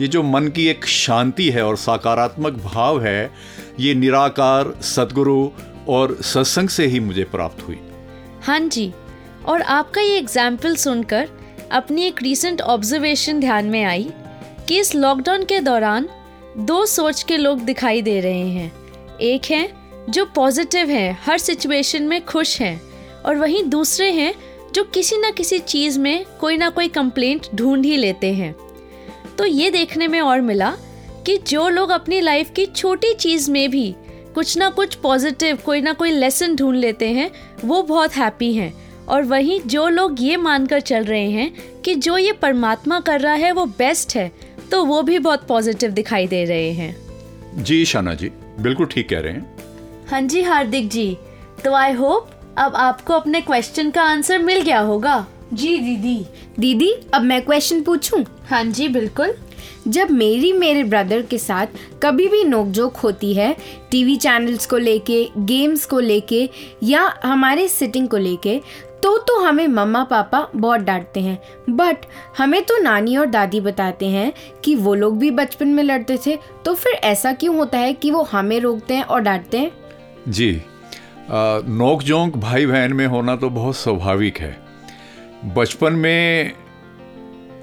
[0.00, 3.30] ये जो मन की एक शांति है और सकारात्मक भाव है,
[3.80, 5.48] ये निराकार सदगुरु
[5.88, 7.78] और सत्संग से ही मुझे प्राप्त हुई।
[8.42, 8.92] हाँ जी,
[9.46, 11.28] और आपका ये एग्ज़ाम्पल सुनकर
[11.72, 14.08] अपनी एक रीसेंट ऑब्जर्वेशन ध्यान में आई
[14.68, 16.08] कि इस लॉकडाउन के दौरान
[16.58, 18.72] दो सोच के लोग दिखाई दे रहे हैं।
[19.20, 19.68] एक हैं,
[20.10, 22.82] जो पॉजिटिव हैं, हर सिचुएशन में खुश हैं,
[23.26, 24.34] और वहीं दूसरे हैं,
[24.74, 28.56] जो किसी ना किसी चीज़ में कोई ना कोई कंप्लेंट ढूंढ ही लेते हैं।
[29.38, 30.76] तो ये देखने में और मिला
[31.26, 33.94] कि जो लोग अपनी लाइफ की छोटी चीज़ में भी
[34.34, 37.30] कुछ ना कुछ पॉजिटिव कोई ना कोई लेसन ढूंढ लेते हैं,
[37.64, 42.18] वो बहुत हैप्पी हैं। और वहीं जो लोग ये मानकर चल रहे हैं कि जो
[42.18, 46.44] ये परमात्मा कर रहा है, वो बेस्ट है तो वो भी बहुत पॉजिटिव दिखाई दे
[46.44, 46.94] रहे हैं।
[47.64, 49.54] जी शाना जी बिल्कुल ठीक कह रहे हैं।
[50.10, 51.16] हाँ जी हार्दिक जी
[51.64, 56.24] तो आई होप अब आपको अपने क्वेश्चन का आंसर मिल गया होगा। जी दीदी।
[56.58, 56.92] दीदी?
[57.14, 58.24] अब मैं क्वेश्चन पूछूँ?
[58.50, 59.34] हाँ जी बिल्कुल।
[59.88, 61.66] जब मेरी मेरे ब्रदर के साथ
[62.02, 63.56] कभी भी नोकझोंक होती है
[63.90, 66.48] टीवी चैनल्स को लेके गेम्स को लेके
[66.82, 68.60] या हमारे सिटिंग को लेके
[69.02, 71.38] तो तो हमें मम्मा पापा बहुत डांटते हैं
[71.70, 72.06] बट
[72.38, 74.32] हमें तो नानी और दादी बताते हैं
[74.64, 78.10] कि वो लोग भी बचपन में लड़ते थे तो फिर ऐसा क्यों होता है कि
[78.10, 79.70] वो हमें रोकते हैं और डांटते हैं?
[80.28, 80.62] जी
[81.30, 84.56] नोक जोंक भाई बहन में होना तो बहुत स्वाभाविक है।
[85.54, 86.52] बचपन में,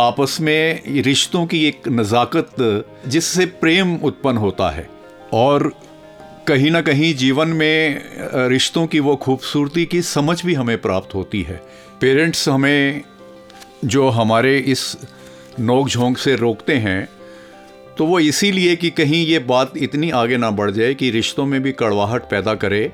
[0.02, 2.56] आपस में रिश्तों की एक नज़ाकत
[3.08, 4.88] जिससे प्रेम उत्पन्न होता है,
[5.34, 5.72] और
[6.48, 8.02] कहीं ना कहीं जीवन में
[8.50, 11.56] रिश्तों की वो खूबसूरती की समझ भी हमें प्राप्त होती है।
[12.02, 13.02] पेरेंट्स हमें
[13.86, 14.98] जो हमारे इस
[15.60, 17.08] नोक झोंक से रोकते हैं
[17.98, 21.62] तो वो इसीलिए कि कहीं ये बात इतनी आगे ना बढ़ जाए कि रिश्तों में
[21.64, 22.92] भी कड़वाहट पैदा करे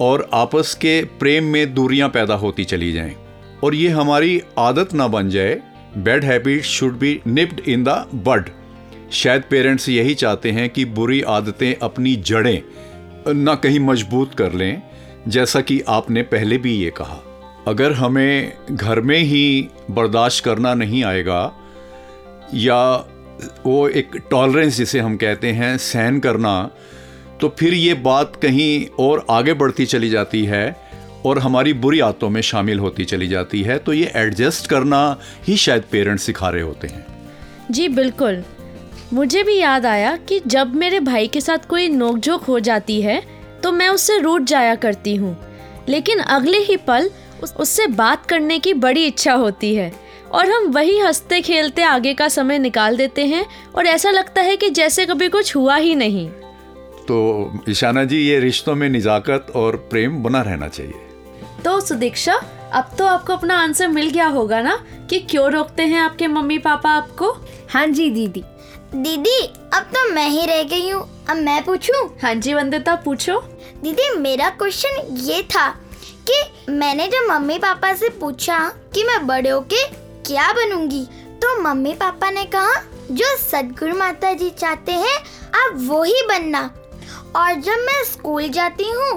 [0.00, 3.14] और आपस के प्रेम में दूरियाँ पैदा होती चली जाएँ।
[3.64, 5.60] और ये हमारी आदत ना बन जाए
[5.98, 8.50] bad habit should be nipped in the bud
[9.12, 12.62] शायद पेरेंट्स यही चाहते हैं कि बुरी आदतें अपनी जड़ें
[13.28, 14.82] ना कहीं मज़बूत कर लें,
[15.28, 17.20] जैसा कि आपने पहले भी ये कहा।
[17.68, 21.42] अगर हमें घर में ही बर्दाश्त करना नहीं आएगा,
[22.54, 22.84] या
[23.66, 26.70] वो एक टॉलरेंस जिसे हम कहते हैं, सहन करना
[27.40, 30.64] तो फिर ये बात कहीं और आगे बढ़ती चली जाती है
[31.26, 35.00] और हमारी बुरी आदतों में शामिल होती चली जाती है। तो ये एडजस्ट करना
[35.48, 37.06] ही शायद पेरेंट्स सिखा रहे होते हैं।
[37.70, 38.42] जी, बिल्कुल।
[39.12, 43.22] मुझे भी याद आया कि जब मेरे भाई के साथ कोई नोकझोंक हो जाती है
[43.62, 45.36] तो मैं उससे रूठ जाया करती हूँ।
[45.88, 47.10] लेकिन अगले ही पल
[47.42, 49.92] उस, उससे बात करने की बड़ी इच्छा होती है
[50.32, 53.44] और हम वही हँसते खेलते आगे का समय निकाल देते हैं
[53.74, 56.28] और ऐसा लगता है कि जैसे कभी कुछ हुआ ही नहीं।
[57.02, 61.06] तो ईशाना जी ये रिश्तों में निजाकत और प्रेम बना रहना चाहिए।
[61.64, 62.40] तो सुदीक्षा
[62.72, 64.78] अब तो आपको अपना आंसर मिल गया होगा ना
[65.10, 67.30] कि क्यों रोकते हैं आपके मम्मी पापा आपको?
[67.70, 68.42] हाँ जी दीदी।
[68.94, 69.38] दीदी
[69.74, 71.96] अब तो मैं ही रह गई हूँ। अब मैं पूछूँ?
[72.22, 73.38] हाँ जी वंदिता पूछो।
[73.82, 75.68] दीदी मेरा क्वेश्चन ये था
[76.28, 78.58] कि मैंने जब मम्मी पापा से पूछा
[78.94, 79.84] कि मैं बड़े होके
[80.22, 81.04] क्या बनूँगी
[81.42, 82.74] तो मम्मी पापा ने कहा
[83.10, 85.16] जो सदगुरु माता जी चाहते हैं
[85.54, 86.62] आप वो ही बनना।
[87.36, 89.10] और जब मैं स्कूल जाती हूँ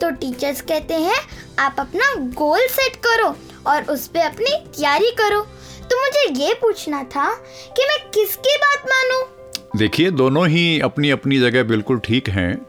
[0.00, 1.18] तो टीचर्स कहते हैं
[1.58, 3.34] आप अपना गोल सेट करो
[3.66, 5.46] और उस पर अपनी तैयारी करो।
[5.92, 7.34] तो मुझे ये पूछना था
[7.76, 9.26] कि मैं किसकी बात मानूं?
[9.78, 12.66] देखिए, दोनों ही अपनी अपनी जगह बिल्कुल ठीक हैं।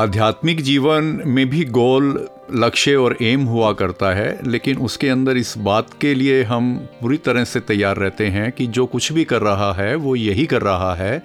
[0.00, 5.58] आध्यात्मिक जीवन में भी गोल, लक्ष्य और एम हुआ करता है, लेकिन उसके अंदर इस
[5.58, 9.40] बात के लिए हम पूरी तरह से तैयार रहते हैं कि जो कुछ भी कर
[9.40, 11.22] रहा है, वो यही कर रहा है,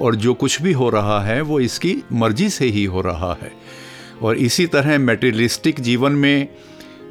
[0.00, 3.52] और जो कुछ भी हो रहा है, वो इसकी मर्ज़ी से ही हो रहा है।
[4.22, 6.48] और इसी तरह मेटेरियलिस्टिक जीवन में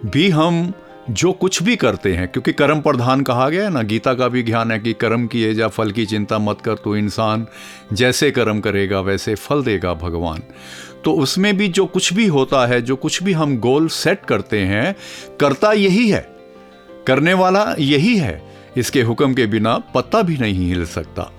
[0.06, 0.74] भी हम
[1.10, 4.44] जो कुछ भी करते हैं, क्योंकि कर्म प्रधान कहा गया है ना, गीता का भी
[4.44, 7.48] ज्ञान है कि कर्म किए जा, फल की चिंता मत कर तो इंसान
[7.94, 10.42] जैसे कर्म करेगा, वैसे फल देगा भगवान।
[11.06, 14.60] तो उसमें भी जो कुछ भी होता है, जो कुछ भी हम गोल सेट करते
[14.60, 14.96] हैं,
[15.40, 16.36] करता यही है।
[17.08, 21.32] करने वाला यही है। इसके हुक्म के बिना पत्ता भी नहीं हिल सकता।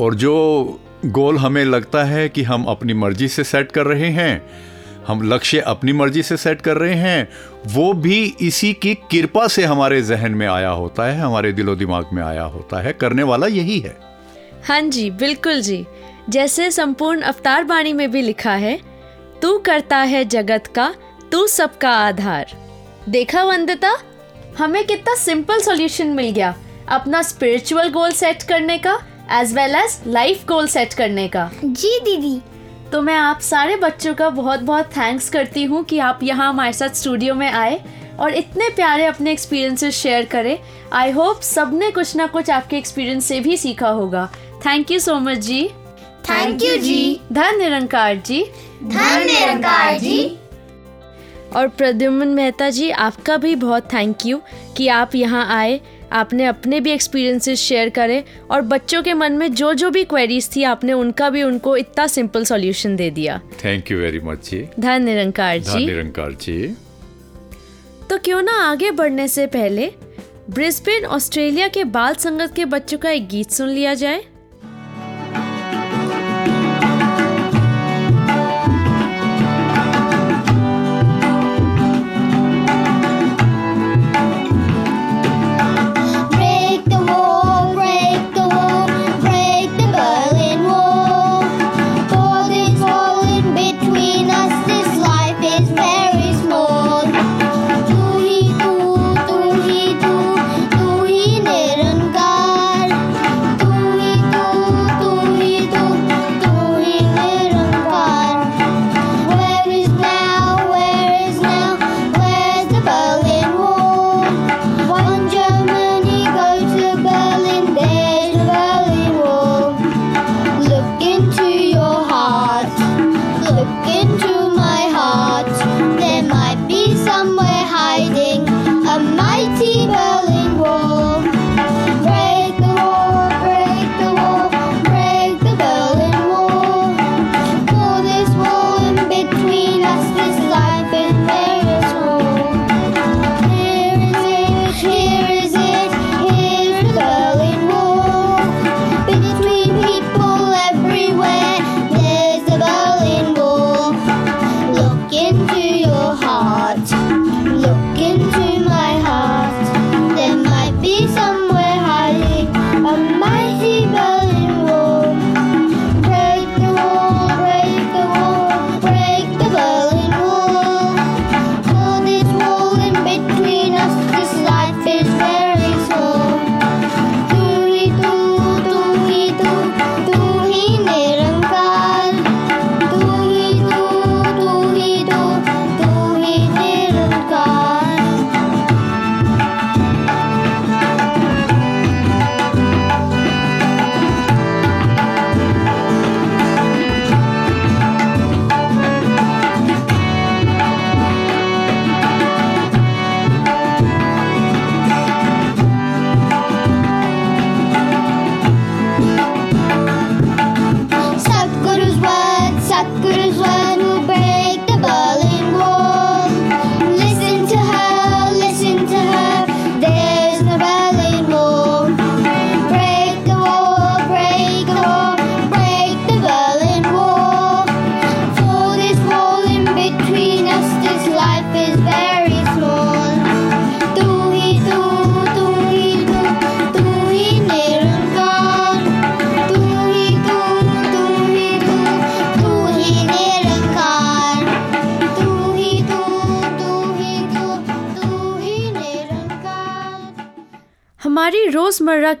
[0.00, 0.64] और जो
[1.06, 4.50] गोल हमें लगता है कि हम अपनी मर्ज़ी से सेट कर रहे हैं
[5.06, 7.28] हम लक्ष्य अपनी मर्ज़ी से सेट कर रहे हैं
[7.66, 12.10] वो भी इसी की कृपा से हमारे जहन में आया होता है हमारे दिलो दिमाग
[12.12, 13.96] में आया होता है करने वाला यही है।
[14.68, 15.84] हाँ जी बिल्कुल जी।
[16.28, 18.78] जैसे संपूर्ण अवतार बाणी में भी लिखा है
[19.42, 20.92] तू करता है जगत का
[21.32, 22.52] तू सबका आधार।
[23.08, 23.96] देखा वंदिता?
[24.58, 26.54] हमें कितना सिंपल सॉल्यूशन मिल गया।
[26.88, 28.98] अपना स्पिरिचुअल गोल सेट करने का
[29.32, 32.40] as well as life goal set करने का। जी दीदी।
[32.92, 36.72] तो मैं आप सारे बच्चों का बहुत बहुत थैंक्स करती हूँ कि आप यहाँ हमारे
[36.72, 37.80] साथ स्टूडियो में आए
[38.18, 40.58] और इतने प्यारे अपने एक्सपीरियंसेस शेयर करें।
[40.92, 44.28] आई होप सबने कुछ ना कुछ आपके एक्सपीरियंस से भी सीखा होगा।
[44.66, 45.62] Thank you so much ji.
[46.30, 48.42] Thank you जी। धन निरंकार जी।
[48.82, 50.36] धन निरंकार जी।
[51.56, 54.40] और प्रद्युमन मेहता जी आपका भी बहुत थैंक यू
[54.76, 55.80] कि आप यहाँ आए।
[56.12, 60.56] आपने अपने भी एक्सपीरियंसेस शेयर करें और बच्चों के मन में जो जो भी क्वेरीज
[60.56, 64.68] थी आपने उनका भी उनको इतना सिंपल सॉल्यूशन दे दिया। थैंक यू वेरी मच जी।
[64.80, 66.76] धन निरंकार जी। निरंकार जी।
[68.10, 69.92] तो क्यों ना आगे बढ़ने से पहले
[70.50, 74.24] ब्रिस्बेन ऑस्ट्रेलिया के बाल संगत के बच्चों का एक गीत सुन लिया जाए।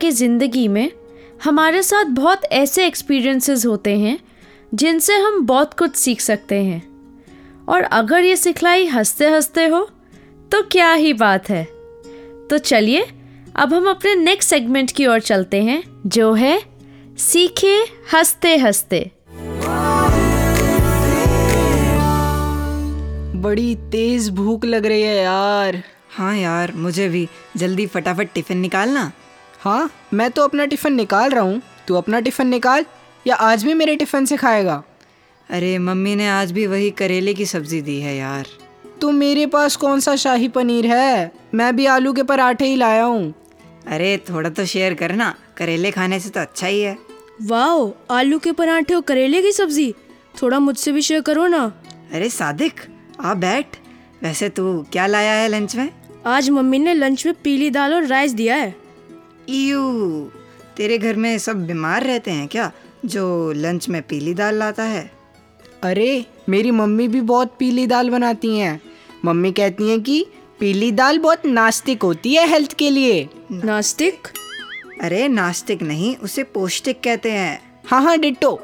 [0.00, 0.90] की ज़िंदगी में
[1.44, 4.18] हमारे साथ बहुत ऐसे एक्सपीरियंसेस होते हैं
[4.74, 6.82] जिनसे हम बहुत कुछ सीख सकते हैं।
[7.68, 9.80] और अगर ये सिखलाई हँसते हँसते हो
[10.50, 11.64] तो क्या ही बात है।
[12.50, 13.06] तो चलिए
[13.56, 16.60] अब हम अपने नेक्स्ट सेगमेंट की ओर चलते हैं जो है
[17.18, 17.76] सीखे
[18.12, 19.10] हँसते हँसते
[23.36, 29.10] बड़ी तेज भूख लग रही है यार। हाँ यार मुझे भी। जल्दी फटाफट टिफ़िन निकालना।
[29.60, 32.84] हाँ मैं तो अपना टिफ़िन निकाल रहा हूँ। तू अपना टिफ़िन निकाल
[33.26, 34.82] या आज भी मेरे टिफ़िन से खाएगा?
[35.50, 38.46] अरे मम्मी ने आज भी वही करेले की सब्ज़ी दी है यार।
[39.00, 41.32] तो मेरे पास कौन सा शाही पनीर है?
[41.54, 43.34] मैं भी आलू के पराठे ही लाया हूँ।
[43.86, 46.98] अरे थोड़ा तो शेयर करना करेले खाने से तो अच्छा ही है।
[47.42, 49.94] वाओ आलू के पराठे और करेले की सब्ज़ी?
[50.42, 51.64] थोड़ा मुझसे भी शेयर करो ना।
[52.12, 52.80] अरे सादिक
[53.20, 53.76] आ बैठ।
[54.22, 55.90] वैसे तू क्या लाया है लंच में?
[56.26, 58.74] आज मम्मी ने लंच में पीली दाल और राइस दिया है।
[59.50, 60.30] यू
[60.76, 62.70] तेरे घर में सब बीमार रहते हैं क्या
[63.04, 65.10] जो लंच में पीली दाल लाता है?
[65.82, 68.80] अरे मेरी मम्मी भी बहुत पीली दाल बनाती हैं।
[69.24, 70.26] मम्मी कहती हैं कि
[70.60, 74.28] पीली दाल बहुत नास्तिक होती है हेल्थ के लिए। नास्तिक?
[75.00, 78.60] अरे नास्तिक नहीं उसे पौष्टिक कहते हैं। हाँ हाँ डिट्टो।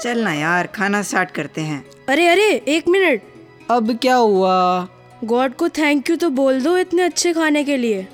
[0.00, 3.22] चल ना यार खाना स्टार्ट करते हैं। अरे अरे एक मिनट।
[3.70, 4.88] अब क्या हुआ?
[5.24, 8.08] गॉड को थैंक यू तो बोल दो इतने अच्छे खाने के लिए।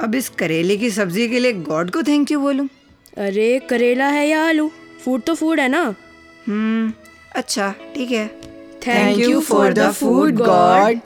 [0.00, 2.68] अब इस करेले की सब्ज़ी के लिए गॉड को थैंक यू बोलूँ?
[3.18, 4.70] अरे करेला है या आलू?
[5.04, 5.82] फ़ूड तो फ़ूड है ना?
[6.48, 6.92] हम्म
[7.36, 8.26] अच्छा ठीक है।
[8.86, 11.00] Thank you for the food god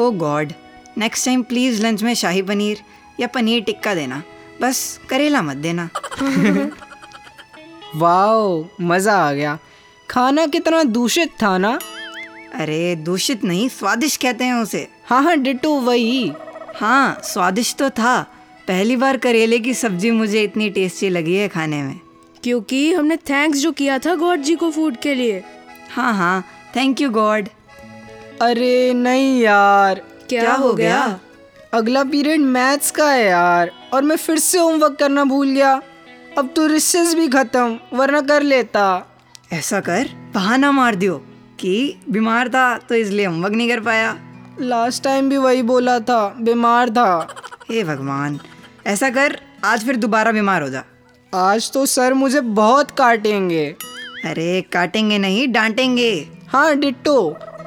[0.00, 0.52] oh god
[0.98, 2.78] next time please lunch में शाही पनीर
[3.20, 4.22] या पनीर टिक्का देना।
[4.60, 5.88] बस करेला मत देना।
[7.96, 9.58] वाओ मज़ा आ गया।
[10.10, 11.78] खाना कितना दूषित था ना?
[12.54, 16.32] अरे दूषित नहीं स्वादिष्ट कहते हैं उसे। हाँ हाँ डिट्टो वही।
[16.80, 18.22] हाँ स्वादिष्ट तो था।
[18.68, 22.00] पहली बार करेले की सब्ज़ी मुझे इतनी टेस्टी लगी है खाने में।
[22.42, 25.42] क्योंकि हमने थैंक्स जो किया था गॉड जी को फ़ूड के लिए।
[25.90, 26.44] हाँ हाँ
[26.76, 27.48] थैंक यू गॉड।
[28.42, 29.94] अरे नहीं यार।
[30.28, 31.20] क्या, क्या हो गया?
[31.72, 35.82] अगला पीरियड मैथ्स का है यार और मैं फिर से होमवर्क करना भूल गया।
[36.38, 39.06] अब तो रिसेस भी खत्म वरना कर लेता।
[39.52, 41.14] ऐसा कर बहाना मार दियो
[41.60, 44.18] कि बीमार था तो इसलिए होमवर्क नहीं कर पाया।
[44.60, 47.26] लास्ट टाइम भी वही बोला था बीमार था।
[47.70, 48.38] हे भगवान
[48.86, 50.82] ऐसा कर आज फिर दोबारा बीमार हो जा।
[51.32, 53.64] आज तो सर मुझे बहुत काटेंगे।
[54.24, 56.12] अरे काटेंगे नहीं डांटेंगे।
[56.48, 57.16] हाँ डिट्टो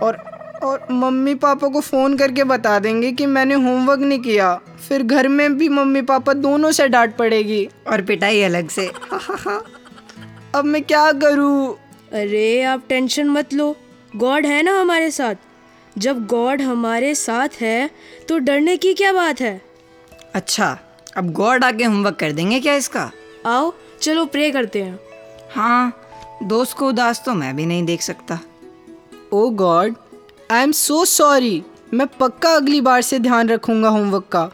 [0.02, 0.18] और
[0.64, 4.54] और मम्मी पापा को फ़ोन करके बता देंगे कि मैंने होमवर्क नहीं किया।
[4.90, 8.88] फिर घर में भी मम्मी पापा दोनों से डांट पड़ेगी। और पिटाई अलग से।
[10.56, 11.74] अब मैं क्या करूँ?
[12.14, 13.76] अरे आप टेंशन मत लो।
[14.16, 15.36] गॉड है ना हमारे साथ।
[15.98, 17.90] जब गॉड हमारे साथ है
[18.30, 19.62] तो डरने की क्या बात है?
[20.34, 20.78] अच्छा
[21.18, 23.12] अब गॉड आके होमवर्क कर देंगे क्या इसका?
[23.46, 25.00] आओ चलो प्रे करते हैं।
[25.52, 25.94] हाँ
[26.44, 28.40] दोस्त को उदास तो मैं भी नहीं देख सकता।
[29.34, 29.96] ओ god
[30.52, 31.64] I am so sorry
[31.94, 34.50] मैं पक्का अगली बार से ध्यान रखूँगा होमवर्क का।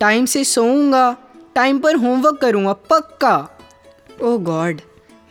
[0.00, 1.16] टाइम से सोऊँगा
[1.54, 3.36] टाइम पर होमवर्क करूँगा पक्का।
[4.22, 4.80] ओ गॉड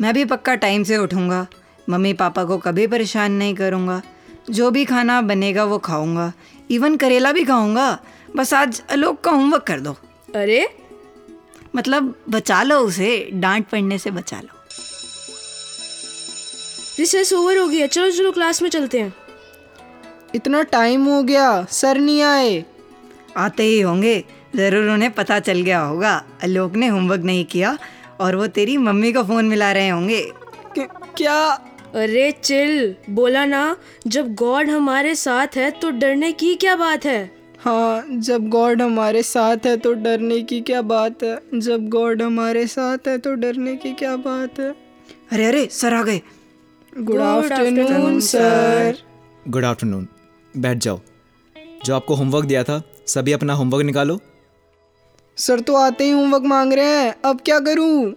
[0.02, 1.46] मैं भी पक्का टाइम से उठूँगा।
[1.90, 4.02] मम्मी पापा को कभी परेशान नहीं करूँगा।
[4.50, 6.34] जो भी खाना बनेगा वो खाऊँगा।
[6.72, 8.00] इवन करेला भी खाऊँगा।
[8.36, 9.92] बस आज आलोक का होमवर्क कर दो।
[10.36, 10.78] अरे?
[11.76, 14.60] मतलब बचा लो उसे डांट पड़ने से बचा लो।
[17.00, 19.14] रिसेस ओवर हो गया। चलो चलो क्लास में चलते हैं।
[20.36, 22.66] इतना टाइम हो गया। सर नहीं आए।
[23.38, 24.26] आते ही होंगे।
[24.56, 27.78] ज़रूर उन्हें पता चल गया होगा। आलोक ने होमवर्क नहीं किया
[28.20, 30.32] और वो तेरी मम्मी को फ़ोन मिला रहे होंगे।
[30.78, 31.69] क्या?
[31.96, 33.78] अरे चिल बोला ना
[34.08, 37.32] जब गॉड हमारे साथ है तो डरने की क्या बात है?
[37.60, 41.40] हाँ जब गॉड हमारे साथ है तो डरने की क्या बात है?
[41.54, 44.70] जब गॉड हमारे साथ है तो डरने की क्या बात है?
[45.32, 46.22] अरे अरे सर आ गए।
[46.94, 48.98] Good afternoon sir
[49.48, 50.08] good afternoon
[50.58, 51.00] बैठ जाओ।
[51.86, 54.20] जो आपको होमवर्क दिया था सभी अपना होमवर्क निकालो।
[55.38, 58.14] सर तो आते ही होमवर्क मांग रहे हैं। अब क्या करूँ?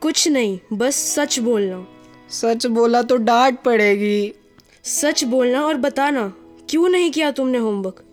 [0.00, 1.86] कुछ नहीं बस सच बोलना।
[2.30, 4.34] सच बोला तो डांट पड़ेगी।
[4.84, 6.32] सच बोलना और बताना
[6.70, 8.04] क्यों नहीं किया तुमने होमवर्क?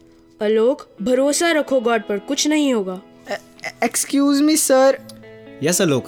[0.41, 3.01] अलोक भरोसा रखो गॉड पर कुछ नहीं होगा।
[3.83, 5.01] Excuse me sir
[5.63, 6.07] yes Alok.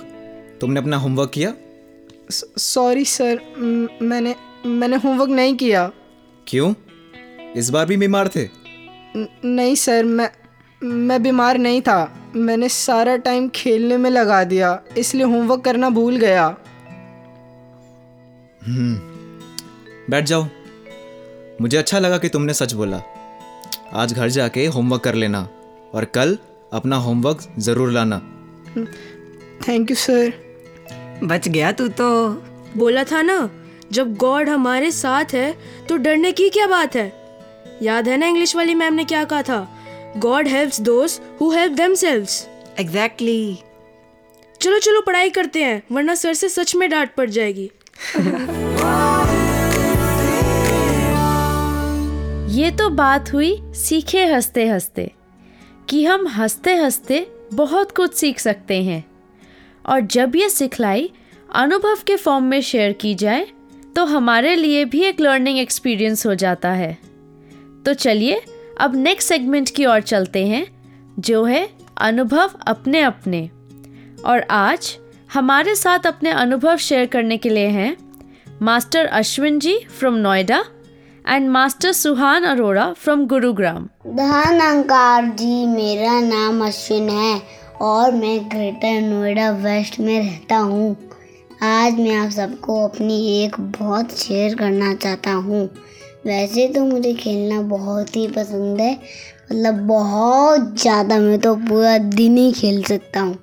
[0.61, 1.53] तुमने अपना होमवर्क किया?
[2.57, 3.39] सॉरी सर
[4.01, 4.35] मैंने
[4.65, 5.91] मैंने होमवर्क नहीं किया।
[6.47, 6.73] क्यों?
[7.55, 8.49] इस बार भी बीमार थे?
[9.15, 10.31] न- नहीं सर मैं
[10.83, 16.17] मैं बीमार नहीं था। मैंने सारा टाइम खेलने में लगा दिया इसलिए होमवर्क करना भूल
[16.17, 16.57] गया।
[18.61, 20.47] बैठ जाओ।
[21.61, 23.01] मुझे अच्छा लगा कि तुमने सच बोला।
[23.93, 25.47] आज घर जाके होमवर्क कर लेना
[25.93, 26.37] और कल
[26.73, 28.17] अपना होमवर्क ज़रूर लाना।
[29.67, 30.33] थैंक यू सर
[31.23, 32.09] बच गया तू तो।
[32.77, 33.49] बोला था ना
[33.91, 35.51] जब गॉड हमारे साथ है
[35.89, 37.11] तो डरने की क्या बात है?
[37.81, 39.67] याद है ना इंग्लिश वाली मैम ने क्या कहा था?
[40.17, 42.47] God helps those who help themselves
[42.79, 43.57] exactly
[44.61, 47.69] चलो चलो पढ़ाई करते हैं वरना सर से सच में डांट पड़ जाएगी।
[52.49, 55.11] ये तो बात हुई सीखे हँसते हँसते
[55.89, 59.03] कि हम हँसते हँसते बहुत कुछ सीख सकते हैं।
[59.85, 61.11] और जब ये सिखलाई
[61.55, 63.47] अनुभव के फॉर्म में शेयर की जाए
[63.95, 66.97] तो हमारे लिए भी एक लर्निंग एक्सपीरियंस हो जाता है।
[67.85, 68.41] तो चलिए,
[68.79, 70.65] अब नेक्स्ट सेगमेंट की ओर चलते हैं,
[71.19, 73.49] जो है अनुभव अपने अपने।
[74.25, 74.97] और आज
[75.29, 77.95] हमारे साथ अपने अनुभव शेयर करने के लिए हैं
[78.61, 80.63] master Ashwin ji from Noida
[81.25, 83.87] and master Suhan Arora from Gurugram.
[84.07, 87.41] धन अंकार जी, मेरा नाम अश्विन है
[87.81, 90.95] और मैं ग्रेटर नोएडा वेस्ट में रहता हूँ।
[91.63, 95.63] आज मैं आप सबको अपनी एक बहुत शेयर करना चाहता हूँ।
[96.25, 102.37] वैसे तो मुझे खेलना बहुत ही पसंद है मतलब बहुत ज़्यादा मैं तो पूरा दिन
[102.37, 103.37] ही खेल सकता हूँ।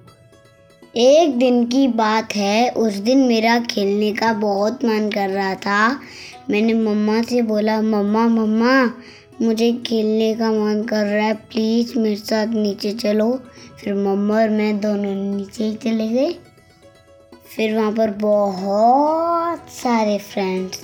[0.97, 6.01] एक दिन की बात है। उस दिन मेरा खेलने का बहुत मन कर रहा था।
[6.51, 8.91] मैंने मम्मा से बोला, मम्मा मम्मा,
[9.43, 13.41] मुझे खेलने का मन कर रहा है। प्लीज़ मेरे साथ नीचे चलो।
[13.81, 16.35] फिर मम्मा और मैं दोनों नीचे ही चले गए।
[17.57, 20.81] फिर वहाँ पर बहुत सारे फ्रेंड्स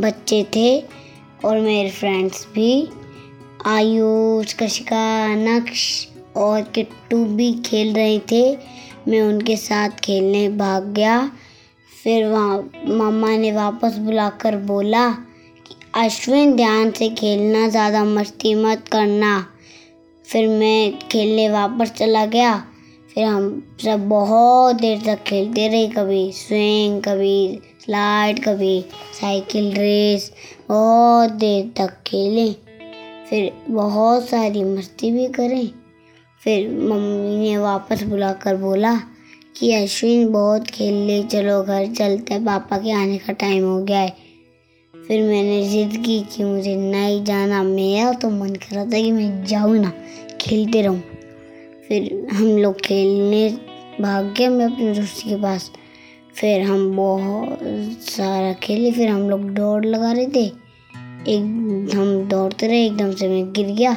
[0.00, 0.84] बच्चे थे
[1.44, 2.88] और मेरे फ्रेंड्स भी।
[3.66, 11.30] आयुष, कशिका, नक्श और किट्टू भी खेल रहे थे। मैं उनके साथ खेलने भाग गया।
[12.04, 15.10] फिर वहाँ मामा ने वापस बुलाकर बोला
[15.66, 19.46] कि, अश्विन, ध्यान से खेलना, ज़्यादा मस्ती मत करना।
[20.26, 22.64] फिर मैं खेलने वापस चला गया।
[23.14, 28.84] फिर हम सब बहुत देर तक खेलते रहे, कभी स्विंग कभी स्लाइड कभी
[29.20, 30.32] साइकिल रेस
[30.68, 32.52] बहुत देर तक खेले।
[33.30, 35.81] फिर बहुत सारी मस्ती भी करें।
[36.44, 39.00] फिर मम्मी ने वापस बुलाकर बोला
[39.56, 43.98] कि अश्विन बहुत खेल ले चलो, घर चलते पापा के आने का टाइम हो गया
[43.98, 44.16] है।
[45.08, 49.12] फिर मैंने जिद की कि मुझे नहीं जाना, मेरा तो मन कर रहा था कि
[49.12, 49.92] मैं जाऊँ ना,
[50.40, 51.02] खेलते रहूँ।
[51.88, 53.48] फिर हम लोग खेलने
[54.00, 55.70] भाग गए मैं अपने दोस्त के पास।
[56.34, 57.58] फिर हम बहुत
[58.00, 60.44] सारा खेले, फिर हम लोग दौड़ लगा रहे थे।
[61.28, 63.94] एक हम दौड़ते रहे, एकदम से मैं गिर गया।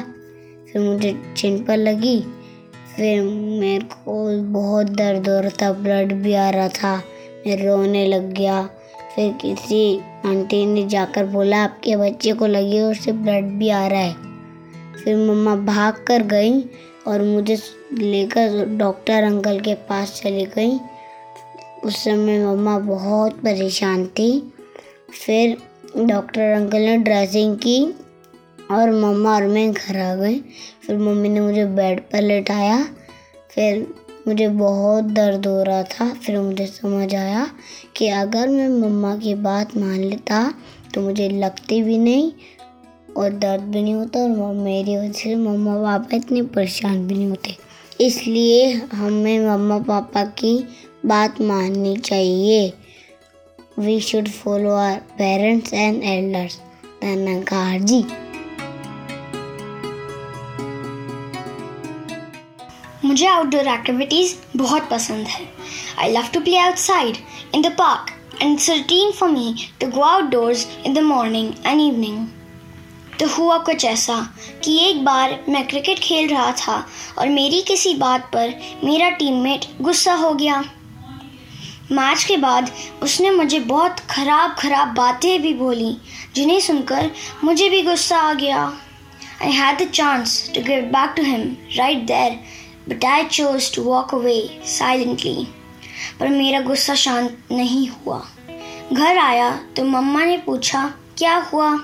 [0.72, 2.24] फिर मुझे चिन पर लगी।
[2.96, 3.22] फिर
[3.60, 7.02] मेरे को बहुत दर्द हो रहा था ब्लड भी आ रहा था।
[7.46, 8.70] मैं रोने लग गया।
[9.16, 13.86] फिर किसी आंटी ने जाकर बोला, आपके बच्चे को लगी और उससे ब्लड भी आ
[13.86, 14.14] रहा है।
[15.04, 16.60] फिर मम्मा भाग कर गई
[17.06, 17.58] और मुझे
[17.92, 20.78] लेकर डॉक्टर अंकल के पास चली गई।
[21.84, 24.52] उस समय मम्मा बहुत परेशान थी।
[25.26, 25.56] फिर
[25.96, 27.94] डॉक्टर अंकल ने ड्रेसिंग की।
[28.70, 30.34] और मम्मा और मैं घर आ गए।
[30.86, 32.82] फिर मम्मी ने मुझे बेड पर लेटाया।
[33.50, 33.86] फिर
[34.28, 37.46] मुझे बहुत दर्द हो रहा था। फिर मुझे समझ आया
[37.96, 40.54] कि अगर मैं मम्मा की बात मान लेता
[40.94, 42.32] तो मुझे लगती भी नहीं
[43.16, 47.28] और दर्द भी नहीं होता और मेरी वजह से मम्मा पापा इतने परेशान भी नहीं
[47.28, 47.56] होते।
[48.00, 50.58] इसलिए हमें मम्मा पापा की
[51.06, 52.72] बात माननी चाहिए।
[53.78, 56.58] We should follow our parents and elders
[57.02, 58.04] धन्यकार जी।
[63.06, 65.48] मुझे आउटडोर एक्टिविटीज़ बहुत पसंद है।
[65.98, 67.16] I love to play outside
[67.54, 68.10] in the park
[68.42, 72.26] and it's routine for me to go outdoors in the morning and evening
[73.20, 74.16] तो हुआ कुछ ऐसा
[74.64, 76.74] कि एक बार मैं क्रिकेट खेल रहा था
[77.18, 78.54] और मेरी किसी बात पर
[78.84, 80.62] मेरा टीममेट गुस्सा हो गया।
[81.92, 82.70] मैच के बाद
[83.02, 85.96] उसने मुझे बहुत ख़राब ख़राब बातें भी बोली,
[86.34, 87.10] जिन्हें सुनकर
[87.44, 88.62] मुझे भी गुस्सा आ गया।
[89.42, 91.42] I had the chance to give back to him
[91.76, 92.38] right there
[92.88, 95.46] but I chose to walk away silently
[96.20, 98.22] पर मेरा गुस्सा शांत नहीं हुआ।
[98.92, 100.84] घर आया तो मम्मा ने पूछा,
[101.18, 101.76] क्या हुआ?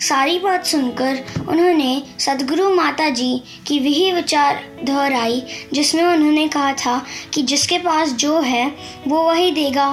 [0.00, 7.00] सारी बात सुनकर उन्होंने सदगुरु माता जी की वही विचार दोहराई, जिसमें उन्होंने कहा था
[7.34, 8.66] कि जिसके पास जो है,
[9.08, 9.88] वो वही देगा।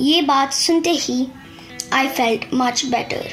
[0.00, 1.26] ये बात सुनते ही
[1.92, 3.28] I felt much better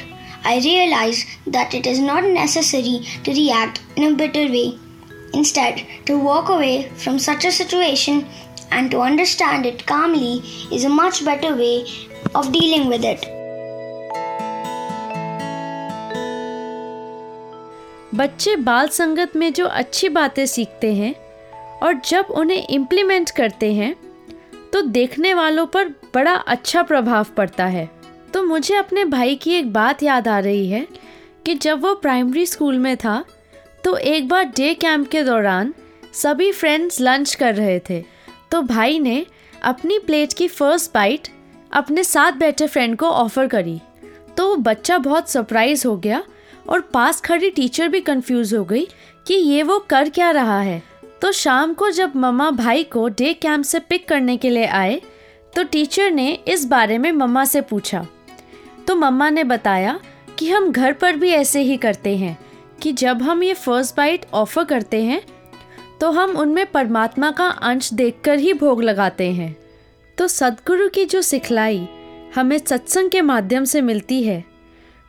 [0.46, 4.64] I realise that it is not necessary to react in a better way
[5.34, 8.26] Instead, to walk away from such a situation
[8.70, 11.86] and to understand it calmly is a much better way
[12.34, 13.26] of dealing with it.
[18.14, 21.14] बच्चे बाल संगत में जो अच्छी बातें सीखते हैं
[21.82, 23.94] और जब उन्हें इम्प्लीमेंट करते हैं
[24.72, 27.88] तो देखने वालों पर बड़ा अच्छा प्रभाव पड़ता है
[28.34, 30.86] तो मुझे अपने भाई की एक बात याद आ रही है
[31.46, 33.24] कि जब वो प्राइमरी स्कूल में था
[33.84, 35.72] तो एक बार डे कैंप के दौरान
[36.14, 38.02] सभी फ्रेंड्स लंच कर रहे थे।
[38.50, 39.24] तो भाई ने
[39.62, 41.28] अपनी प्लेट की फ़र्स्ट बाइट
[41.72, 43.80] अपने साथ बैठे फ्रेंड को ऑफ़र करी।
[44.36, 46.22] तो बच्चा बहुत सरप्राइज़ हो गया
[46.68, 48.86] और पास खड़ी टीचर भी कंफ्यूज हो गई
[49.26, 50.82] कि ये वो कर क्या रहा है।
[51.22, 55.00] तो शाम को जब मम्मा भाई को डे कैंप से पिक करने के लिए आए
[55.54, 58.06] तो टीचर ने इस बारे में मम्मा से पूछा।
[58.86, 59.98] तो मम्मा ने बताया
[60.38, 62.36] कि हम घर पर भी ऐसे ही करते हैं।
[62.82, 65.22] कि जब हम ये फ़र्स्ट बाइट ऑफ़र करते हैं
[66.00, 69.56] तो हम उनमें परमात्मा का अंश देखकर ही भोग लगाते हैं।
[70.18, 71.86] तो सदगुरु की जो सिखलाई
[72.34, 74.44] हमें सत्संग के माध्यम से मिलती है,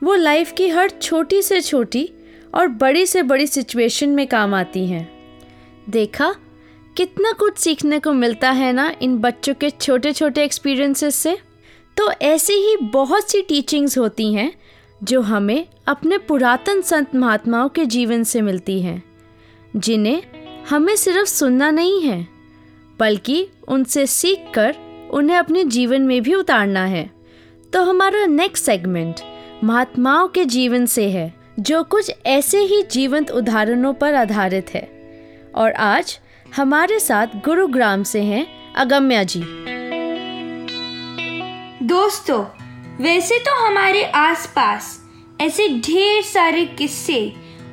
[0.02, 2.10] वो लाइफ की हर छोटी से छोटी
[2.54, 5.10] और बड़ी से बड़ी सिचुएशन में काम आती हैं।
[5.90, 6.34] देखा,
[6.98, 11.38] कितना कुछ सीखने को मिलता है ना इन बच्चों के छोटे छोटे एक्सपीरियंसेस से?
[11.98, 14.52] तो ऐसी ही बहुत सी टीचिंग्स होती हैं
[15.04, 19.04] जो हमें अपने पुरातन संत महात्माओं के जीवन से मिलती है,
[19.76, 20.24] जिन्हें
[20.70, 22.28] हमें सिर्फ़ सुनना नहीं है,
[23.00, 24.76] बल्कि उनसे सीख कर
[25.12, 27.12] उन्हें अपने जीवन में भी उतारना है।
[27.74, 29.16] तो हमारा नेक्स्ट सेगमेंट
[29.64, 35.00] महात्माओं के जीवन से है, जो कुछ ऐसे ही जीवंत उदाहरणों पर आधारित है।
[35.56, 36.20] और आज
[36.56, 39.44] हमारे साथ गुरुग्राम से हैं अगम्या जी।
[41.88, 42.59] दोस्तों
[43.02, 44.86] वैसे तो हमारे आसपास
[45.42, 47.20] ऐसे ढेर सारे किस्से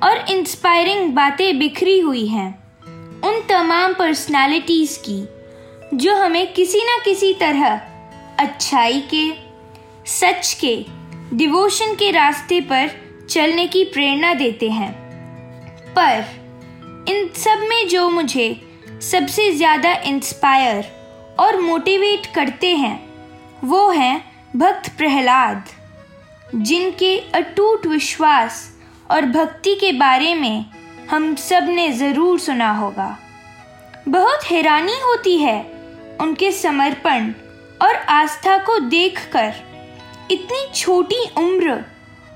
[0.02, 2.48] और इंस्पायरिंग बातें बिखरी हुई हैं।
[3.22, 5.18] उन तमाम पर्सनालिटीज़ की,
[5.94, 7.80] जो हमें किसी न किसी तरह
[8.38, 9.30] अच्छाई के,
[10.10, 10.76] सच के
[11.32, 12.90] डिवोशन के रास्ते पर
[13.30, 14.92] चलने की प्रेरणा देते हैं।
[15.98, 16.24] पर
[17.08, 18.48] इन सब में जो मुझे
[19.02, 20.84] सबसे ज़्यादा इंस्पायर
[21.40, 22.96] और मोटिवेट करते हैं,
[23.64, 25.64] वो हैं भक्त प्रहलाद,
[26.56, 28.60] जिनके अटूट विश्वास
[29.10, 30.64] और भक्ति के बारे में
[31.10, 33.16] हम सबने ज़रूर सुना होगा।
[34.08, 35.58] बहुत हैरानी होती है
[36.20, 37.32] उनके समर्पण
[37.82, 39.52] और आस्था को देखकर
[40.30, 41.84] इतनी छोटी उम्र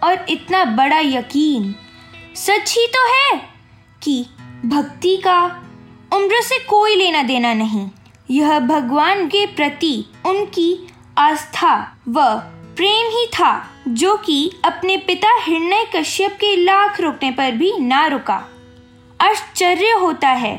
[0.02, 1.74] और इतना बड़ा यकीन।
[2.36, 3.40] सच ही तो है
[4.02, 4.24] कि
[4.66, 5.40] भक्ति का
[6.12, 7.88] उम्र से कोई लेना देना नहीं।
[8.30, 10.72] यह भगवान के प्रति उनकी
[11.20, 12.34] आस्था व
[12.76, 18.06] प्रेम ही था, जो कि अपने पिता हिरण्य कश्यप के लाख रुकने पर भी ना
[18.06, 18.44] रुका।
[19.20, 20.56] आश्चर्य होता है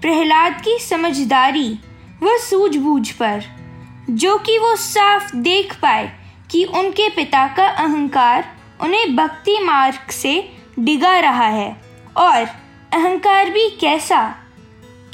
[0.00, 1.78] प्रहलाद की समझदारी
[2.22, 3.42] व सूझबूझ पर,
[4.10, 6.12] जो कि वो साफ़ देख पाए
[6.50, 11.76] कि उनके पिता का अहंकार उन्हें भक्ति मार्ग से डिगा रहा है।
[12.16, 12.46] और
[12.92, 14.34] अहंकार भी कैसा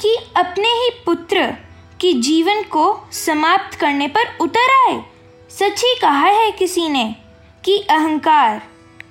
[0.01, 1.53] कि अपने ही पुत्र
[2.01, 5.03] के जीवन को समाप्त करने पर उतर आए।
[5.49, 7.15] सच ही कहा है किसी ने
[7.65, 8.61] कि अहंकार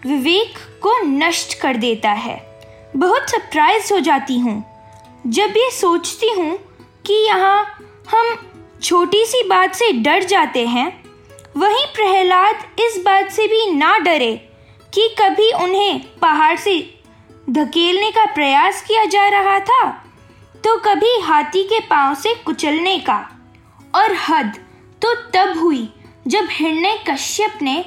[0.07, 2.36] विवेक को नष्ट कर देता है।
[2.97, 4.64] बहुत सरप्राइज़ हो जाती हूँ।
[5.26, 6.57] जब ये सोचती हूँ
[7.07, 7.64] कि यहाँ
[8.11, 8.36] हम
[8.82, 11.05] छोटी सी बात से डर जाते हैं,
[11.57, 14.34] वहीं प्रहलाद इस बात से भी ना डरे
[14.93, 16.78] कि कभी उन्हें पहाड़ से
[17.51, 20.09] धकेलने का प्रयास किया जा रहा था।
[20.64, 23.18] तो कभी हाथी के पाँव से कुचलने का
[23.94, 24.56] और हद
[25.02, 25.88] तो तब हुई
[26.26, 27.78] जब हिरण्य कश्यप ने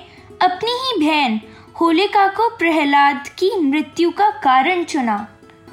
[0.41, 1.39] अपनी ही बहन
[1.81, 5.15] होलिका को प्रहलाद की मृत्यु का कारण चुना।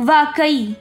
[0.00, 0.76] वाकई,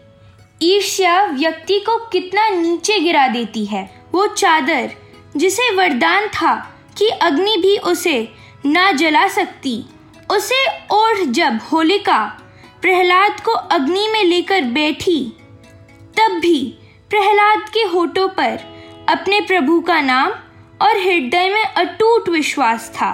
[0.62, 4.92] ईर्ष्या व्यक्ति को कितना नीचे गिरा देती है। वो चादर,
[5.38, 6.56] जिसे वरदान था
[6.98, 8.18] कि अग्नि भी उसे
[8.66, 9.84] ना जला सकती,
[10.32, 12.24] उसे ओढ़ जब होलिका
[12.82, 15.22] प्रहलाद को अग्नि में लेकर बैठी
[16.20, 16.78] तब भी
[17.10, 18.60] प्रहलाद के होठों पर
[19.10, 20.32] अपने प्रभु का नाम
[20.82, 23.12] और हृदय में अटूट विश्वास था।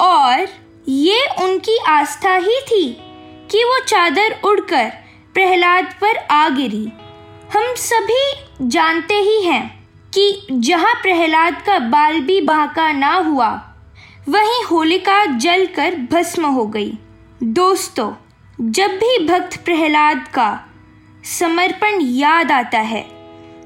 [0.00, 0.48] और
[0.88, 2.86] ये उनकी आस्था ही थी
[3.50, 4.92] कि वो चादर उड़कर
[5.34, 6.84] प्रहलाद पर आ गिरी।
[7.54, 13.50] हम सभी जानते ही हैं कि जहाँ प्रहलाद का बाल भी बांका ना हुआ,
[14.28, 16.92] वहीं होलिका जलकर भस्म हो गई।
[17.42, 18.12] दोस्तों,
[18.60, 20.50] जब भी भक्त प्रहलाद का
[21.24, 23.02] समर्पण याद आता है।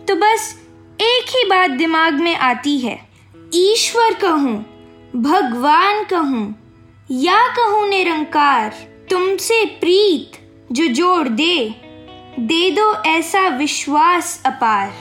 [0.08, 0.54] तो बस
[1.00, 2.98] एक ही बात दिमाग में आती है।
[3.54, 4.56] ईश्वर कहूँ,
[5.16, 6.54] भगवान कहूँ,
[7.10, 8.74] या कहूँ निरंकार,
[9.10, 10.38] तुमसे प्रीत
[10.72, 11.74] जो जोड़ दे
[12.38, 14.92] दे दो ऐसा विश्वास अपार।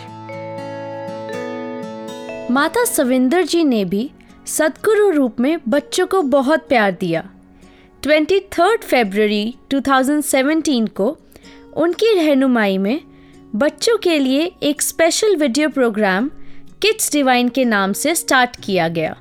[2.51, 4.11] माता सविंदर जी ने भी
[4.45, 7.29] सदगुरु रूप में बच्चों को बहुत प्यार दिया।
[8.03, 11.17] ट्वेंटी थर्ड फेबररी 2017 को
[11.75, 12.99] उनकी रहनुमाई में
[13.55, 16.29] बच्चों के लिए एक special video programme
[16.81, 19.15] kids divine के नाम से स्टार्ट किया गया,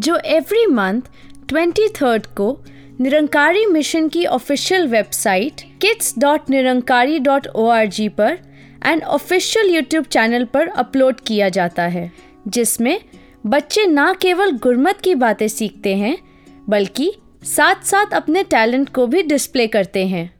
[0.00, 1.02] जो एवरी मंथ
[1.48, 2.58] ट्वेंटी थर्ड को
[3.00, 8.38] निरंकारी मिशन की official website kids dot Nirankari dot O R G पर
[8.86, 12.10] एंड ऑफिशियल यूट्यूब चैनल पर अपलोड किया जाता है,
[12.48, 12.98] जिसमें
[13.46, 16.16] बच्चे ना केवल गुरमत की बातें सीखते हैं,
[16.68, 17.12] बल्कि
[17.44, 20.34] साथ साथ अपने टैलेंट को भी डिस्प्ले करते हैं।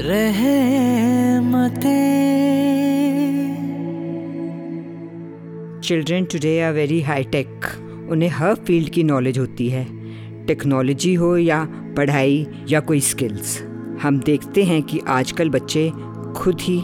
[0.00, 2.17] रहमतें
[5.88, 7.66] children today are very high tech
[8.10, 9.84] उन्हें हर फ़ील्ड की नॉलेज होती है।
[10.46, 11.64] टेक्नोलॉजी हो या
[11.96, 13.62] पढ़ाई या कोई स्किल्स
[14.02, 15.90] हम देखते हैं कि आजकल बच्चे
[16.36, 16.78] खुद ही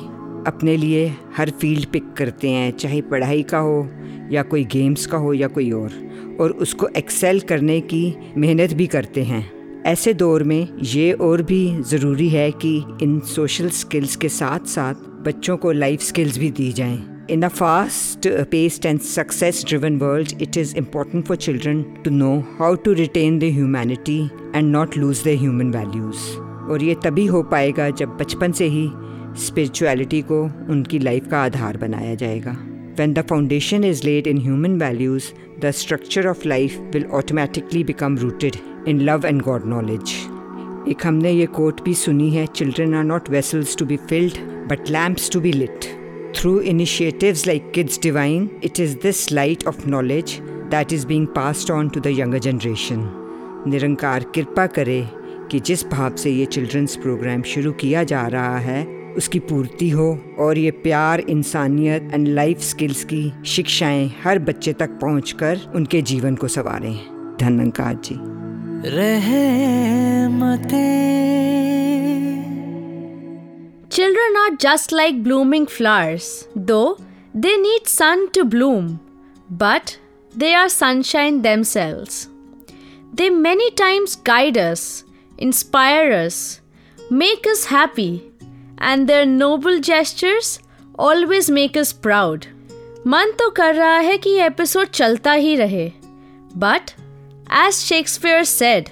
[0.47, 3.89] अपने लिए हर फ़ील्ड पिक करते हैं, चाहे पढ़ाई का हो
[4.33, 5.93] या कोई गेम्स का हो या कोई और।
[6.41, 9.51] और उसको एक्सेल करने की मेहनत भी करते हैं।
[9.87, 14.95] ऐसे दौर में ये और भी ज़रूरी है कि इन सोशल स्किल्स के साथ साथ
[15.27, 20.34] बच्चों को लाइफ स्किल्स भी दी जाएँ। In a fast paced and success driven world,
[20.42, 25.22] it is important for children to know how to retain their humanity and not lose
[25.24, 26.24] their human values.
[26.70, 28.90] और ये तभी हो पाएगा जब बचपन से ही
[29.46, 30.42] स्पिरिचुअलिटी को
[30.74, 32.58] उनकी लाइफ का आधार बनाया जाएगा
[33.00, 38.18] When the foundation is laid in human values, the structure of life will automatically become
[38.18, 40.18] rooted in love and God knowledge.
[40.88, 44.38] एक हमने ये कोट भी सुनी है children are not vessels to be filled
[44.70, 45.86] but lamps to be lit
[46.35, 51.71] Through initiatives like Kids Divine, it is this light of knowledge that is being passed
[51.71, 53.07] on to the younger generation.
[53.69, 55.09] Nirankar कृपा करे
[55.51, 58.85] कि जिस भाव से ये children's programme शुरू किया जा रहा है
[59.17, 64.99] उसकी पूर्ति हो और ये प्यार इंसानियत एंड लाइफ स्किल्स की शिक्षाएँ हर बच्चे तक
[65.03, 66.95] पहुंचकर उनके जीवन को संवारें
[67.41, 68.17] धन्यकार जी
[68.99, 70.75] रहमतें
[73.94, 76.98] Children are just like blooming flowers, though
[77.34, 79.00] they need sun to bloom,
[79.50, 79.98] but
[80.36, 82.30] they are sunshine themselves.
[83.14, 85.04] They many times guide us,
[85.38, 86.62] inspire us,
[87.10, 88.32] make us happy,
[88.78, 90.60] and their noble gestures
[90.98, 92.48] always make us proud.
[93.08, 95.92] मन तो कर रहा है कि ये episode चलता ही रहे
[96.58, 96.92] but
[97.66, 98.90] as Shakespeare said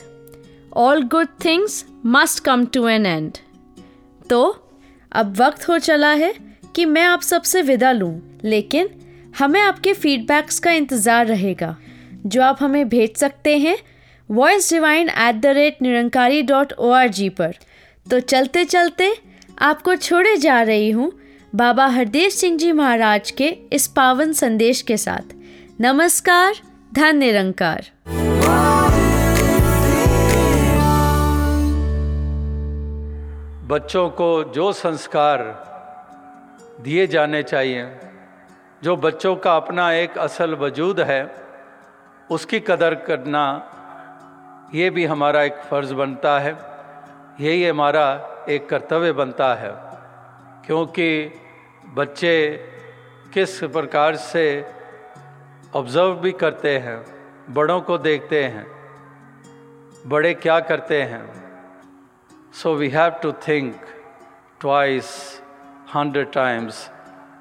[0.75, 3.37] all good things must come to an end
[4.29, 4.39] तो
[5.12, 6.32] अब वक्त हो चला है
[6.74, 8.88] कि मैं आप सबसे विदा लूँ, लेकिन
[9.38, 11.76] हमें आपके फीडबैक्स का इंतज़ार रहेगा।
[12.26, 13.76] जो आप हमें भेज सकते हैं
[14.28, 17.54] voice divine at the rate Nirankari dot O R G पर।
[18.06, 19.12] तो चलते चलते
[19.62, 21.12] आपको छोड़े जा रही हूँ
[21.52, 25.34] बाबा हरदेव सिंह जी महाराज के इस पावन संदेश के साथ।
[25.80, 26.54] नमस्कार
[26.92, 27.90] धन निरंकार
[33.72, 35.42] बच्चों को जो संस्कार
[36.80, 37.98] दिए जाने चाहिए,
[38.82, 41.34] जो बच्चों का अपना एक असल वजूद है,
[42.30, 43.70] उसकी कदर करना,
[44.74, 46.58] ये भी हमारा एक फ़र्ज़ बनता है,
[47.40, 49.74] यही हमारा एक कर्तव्य बनता है।
[50.66, 51.30] क्योंकि
[51.94, 52.64] बच्चे
[53.34, 54.66] किस प्रकार से
[55.74, 57.04] ऑब्ज़र्व भी करते हैं,
[57.54, 58.66] बड़ों को देखते हैं,
[60.06, 61.41] बड़े क्या करते हैं
[62.51, 63.75] So we have to think
[64.59, 65.41] twice,
[65.85, 66.89] hundred times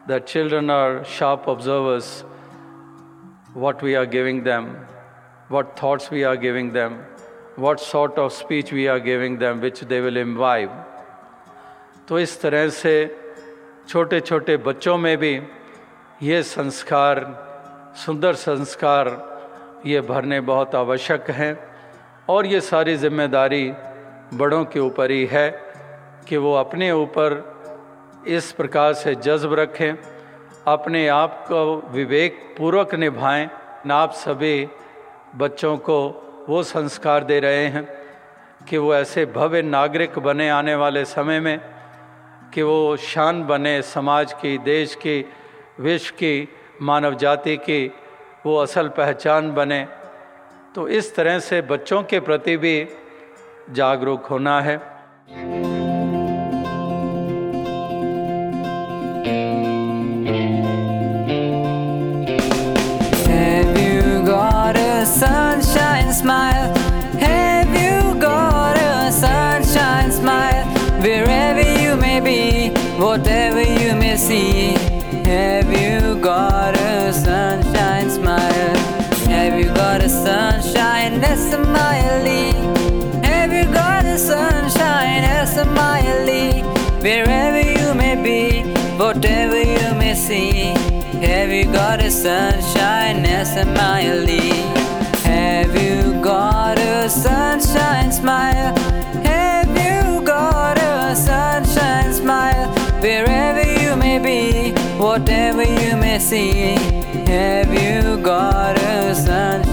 [0.07, 2.24] that children are sharp observers
[3.55, 4.76] what we are giving them,
[5.49, 6.99] what thoughts we are giving them,
[7.57, 10.70] what sort of speech we are giving them, which they will imbibe.
[12.09, 12.94] तो इस तरह से
[13.88, 15.34] छोटे छोटे बच्चों में भी
[16.22, 17.24] ये संस्कार
[18.05, 19.09] सुंदर संस्कार
[19.86, 21.57] ये भरने बहुत आवश्यक हैं
[22.28, 23.64] और ये सारी जिम्मेदारी
[24.34, 25.49] बड़ों के ऊपर ही है
[26.27, 29.97] कि वो अपने ऊपर इस प्रकार से जज्ब रखें,
[30.67, 33.49] अपने आप को विवेक पूर्वक निभाएँ
[33.91, 34.67] आप सभी
[35.36, 35.99] बच्चों को
[36.49, 37.88] वो संस्कार दे रहे हैं
[38.69, 41.59] कि वो ऐसे भव्य नागरिक बने आने वाले समय में,
[42.53, 45.25] कि वो शान बने समाज की, देश की,
[45.79, 46.47] विश्व की,
[46.82, 47.91] मानव जाति की
[48.45, 49.88] वो असल पहचान बने।
[50.75, 52.88] तो इस तरह से बच्चों के प्रति भी
[53.70, 54.78] जागरूक होना है।
[85.72, 86.61] A smiley?
[87.01, 88.63] Wherever you may be,
[88.97, 90.74] whatever you may see,
[91.26, 94.49] have you got a sunshine, a smiley?
[95.24, 98.76] Have you got a sunshine smile?
[99.24, 102.69] Have you got a sunshine smile?
[103.01, 106.76] Wherever you may be, whatever you may see,
[107.28, 109.70] have you got a sunshine?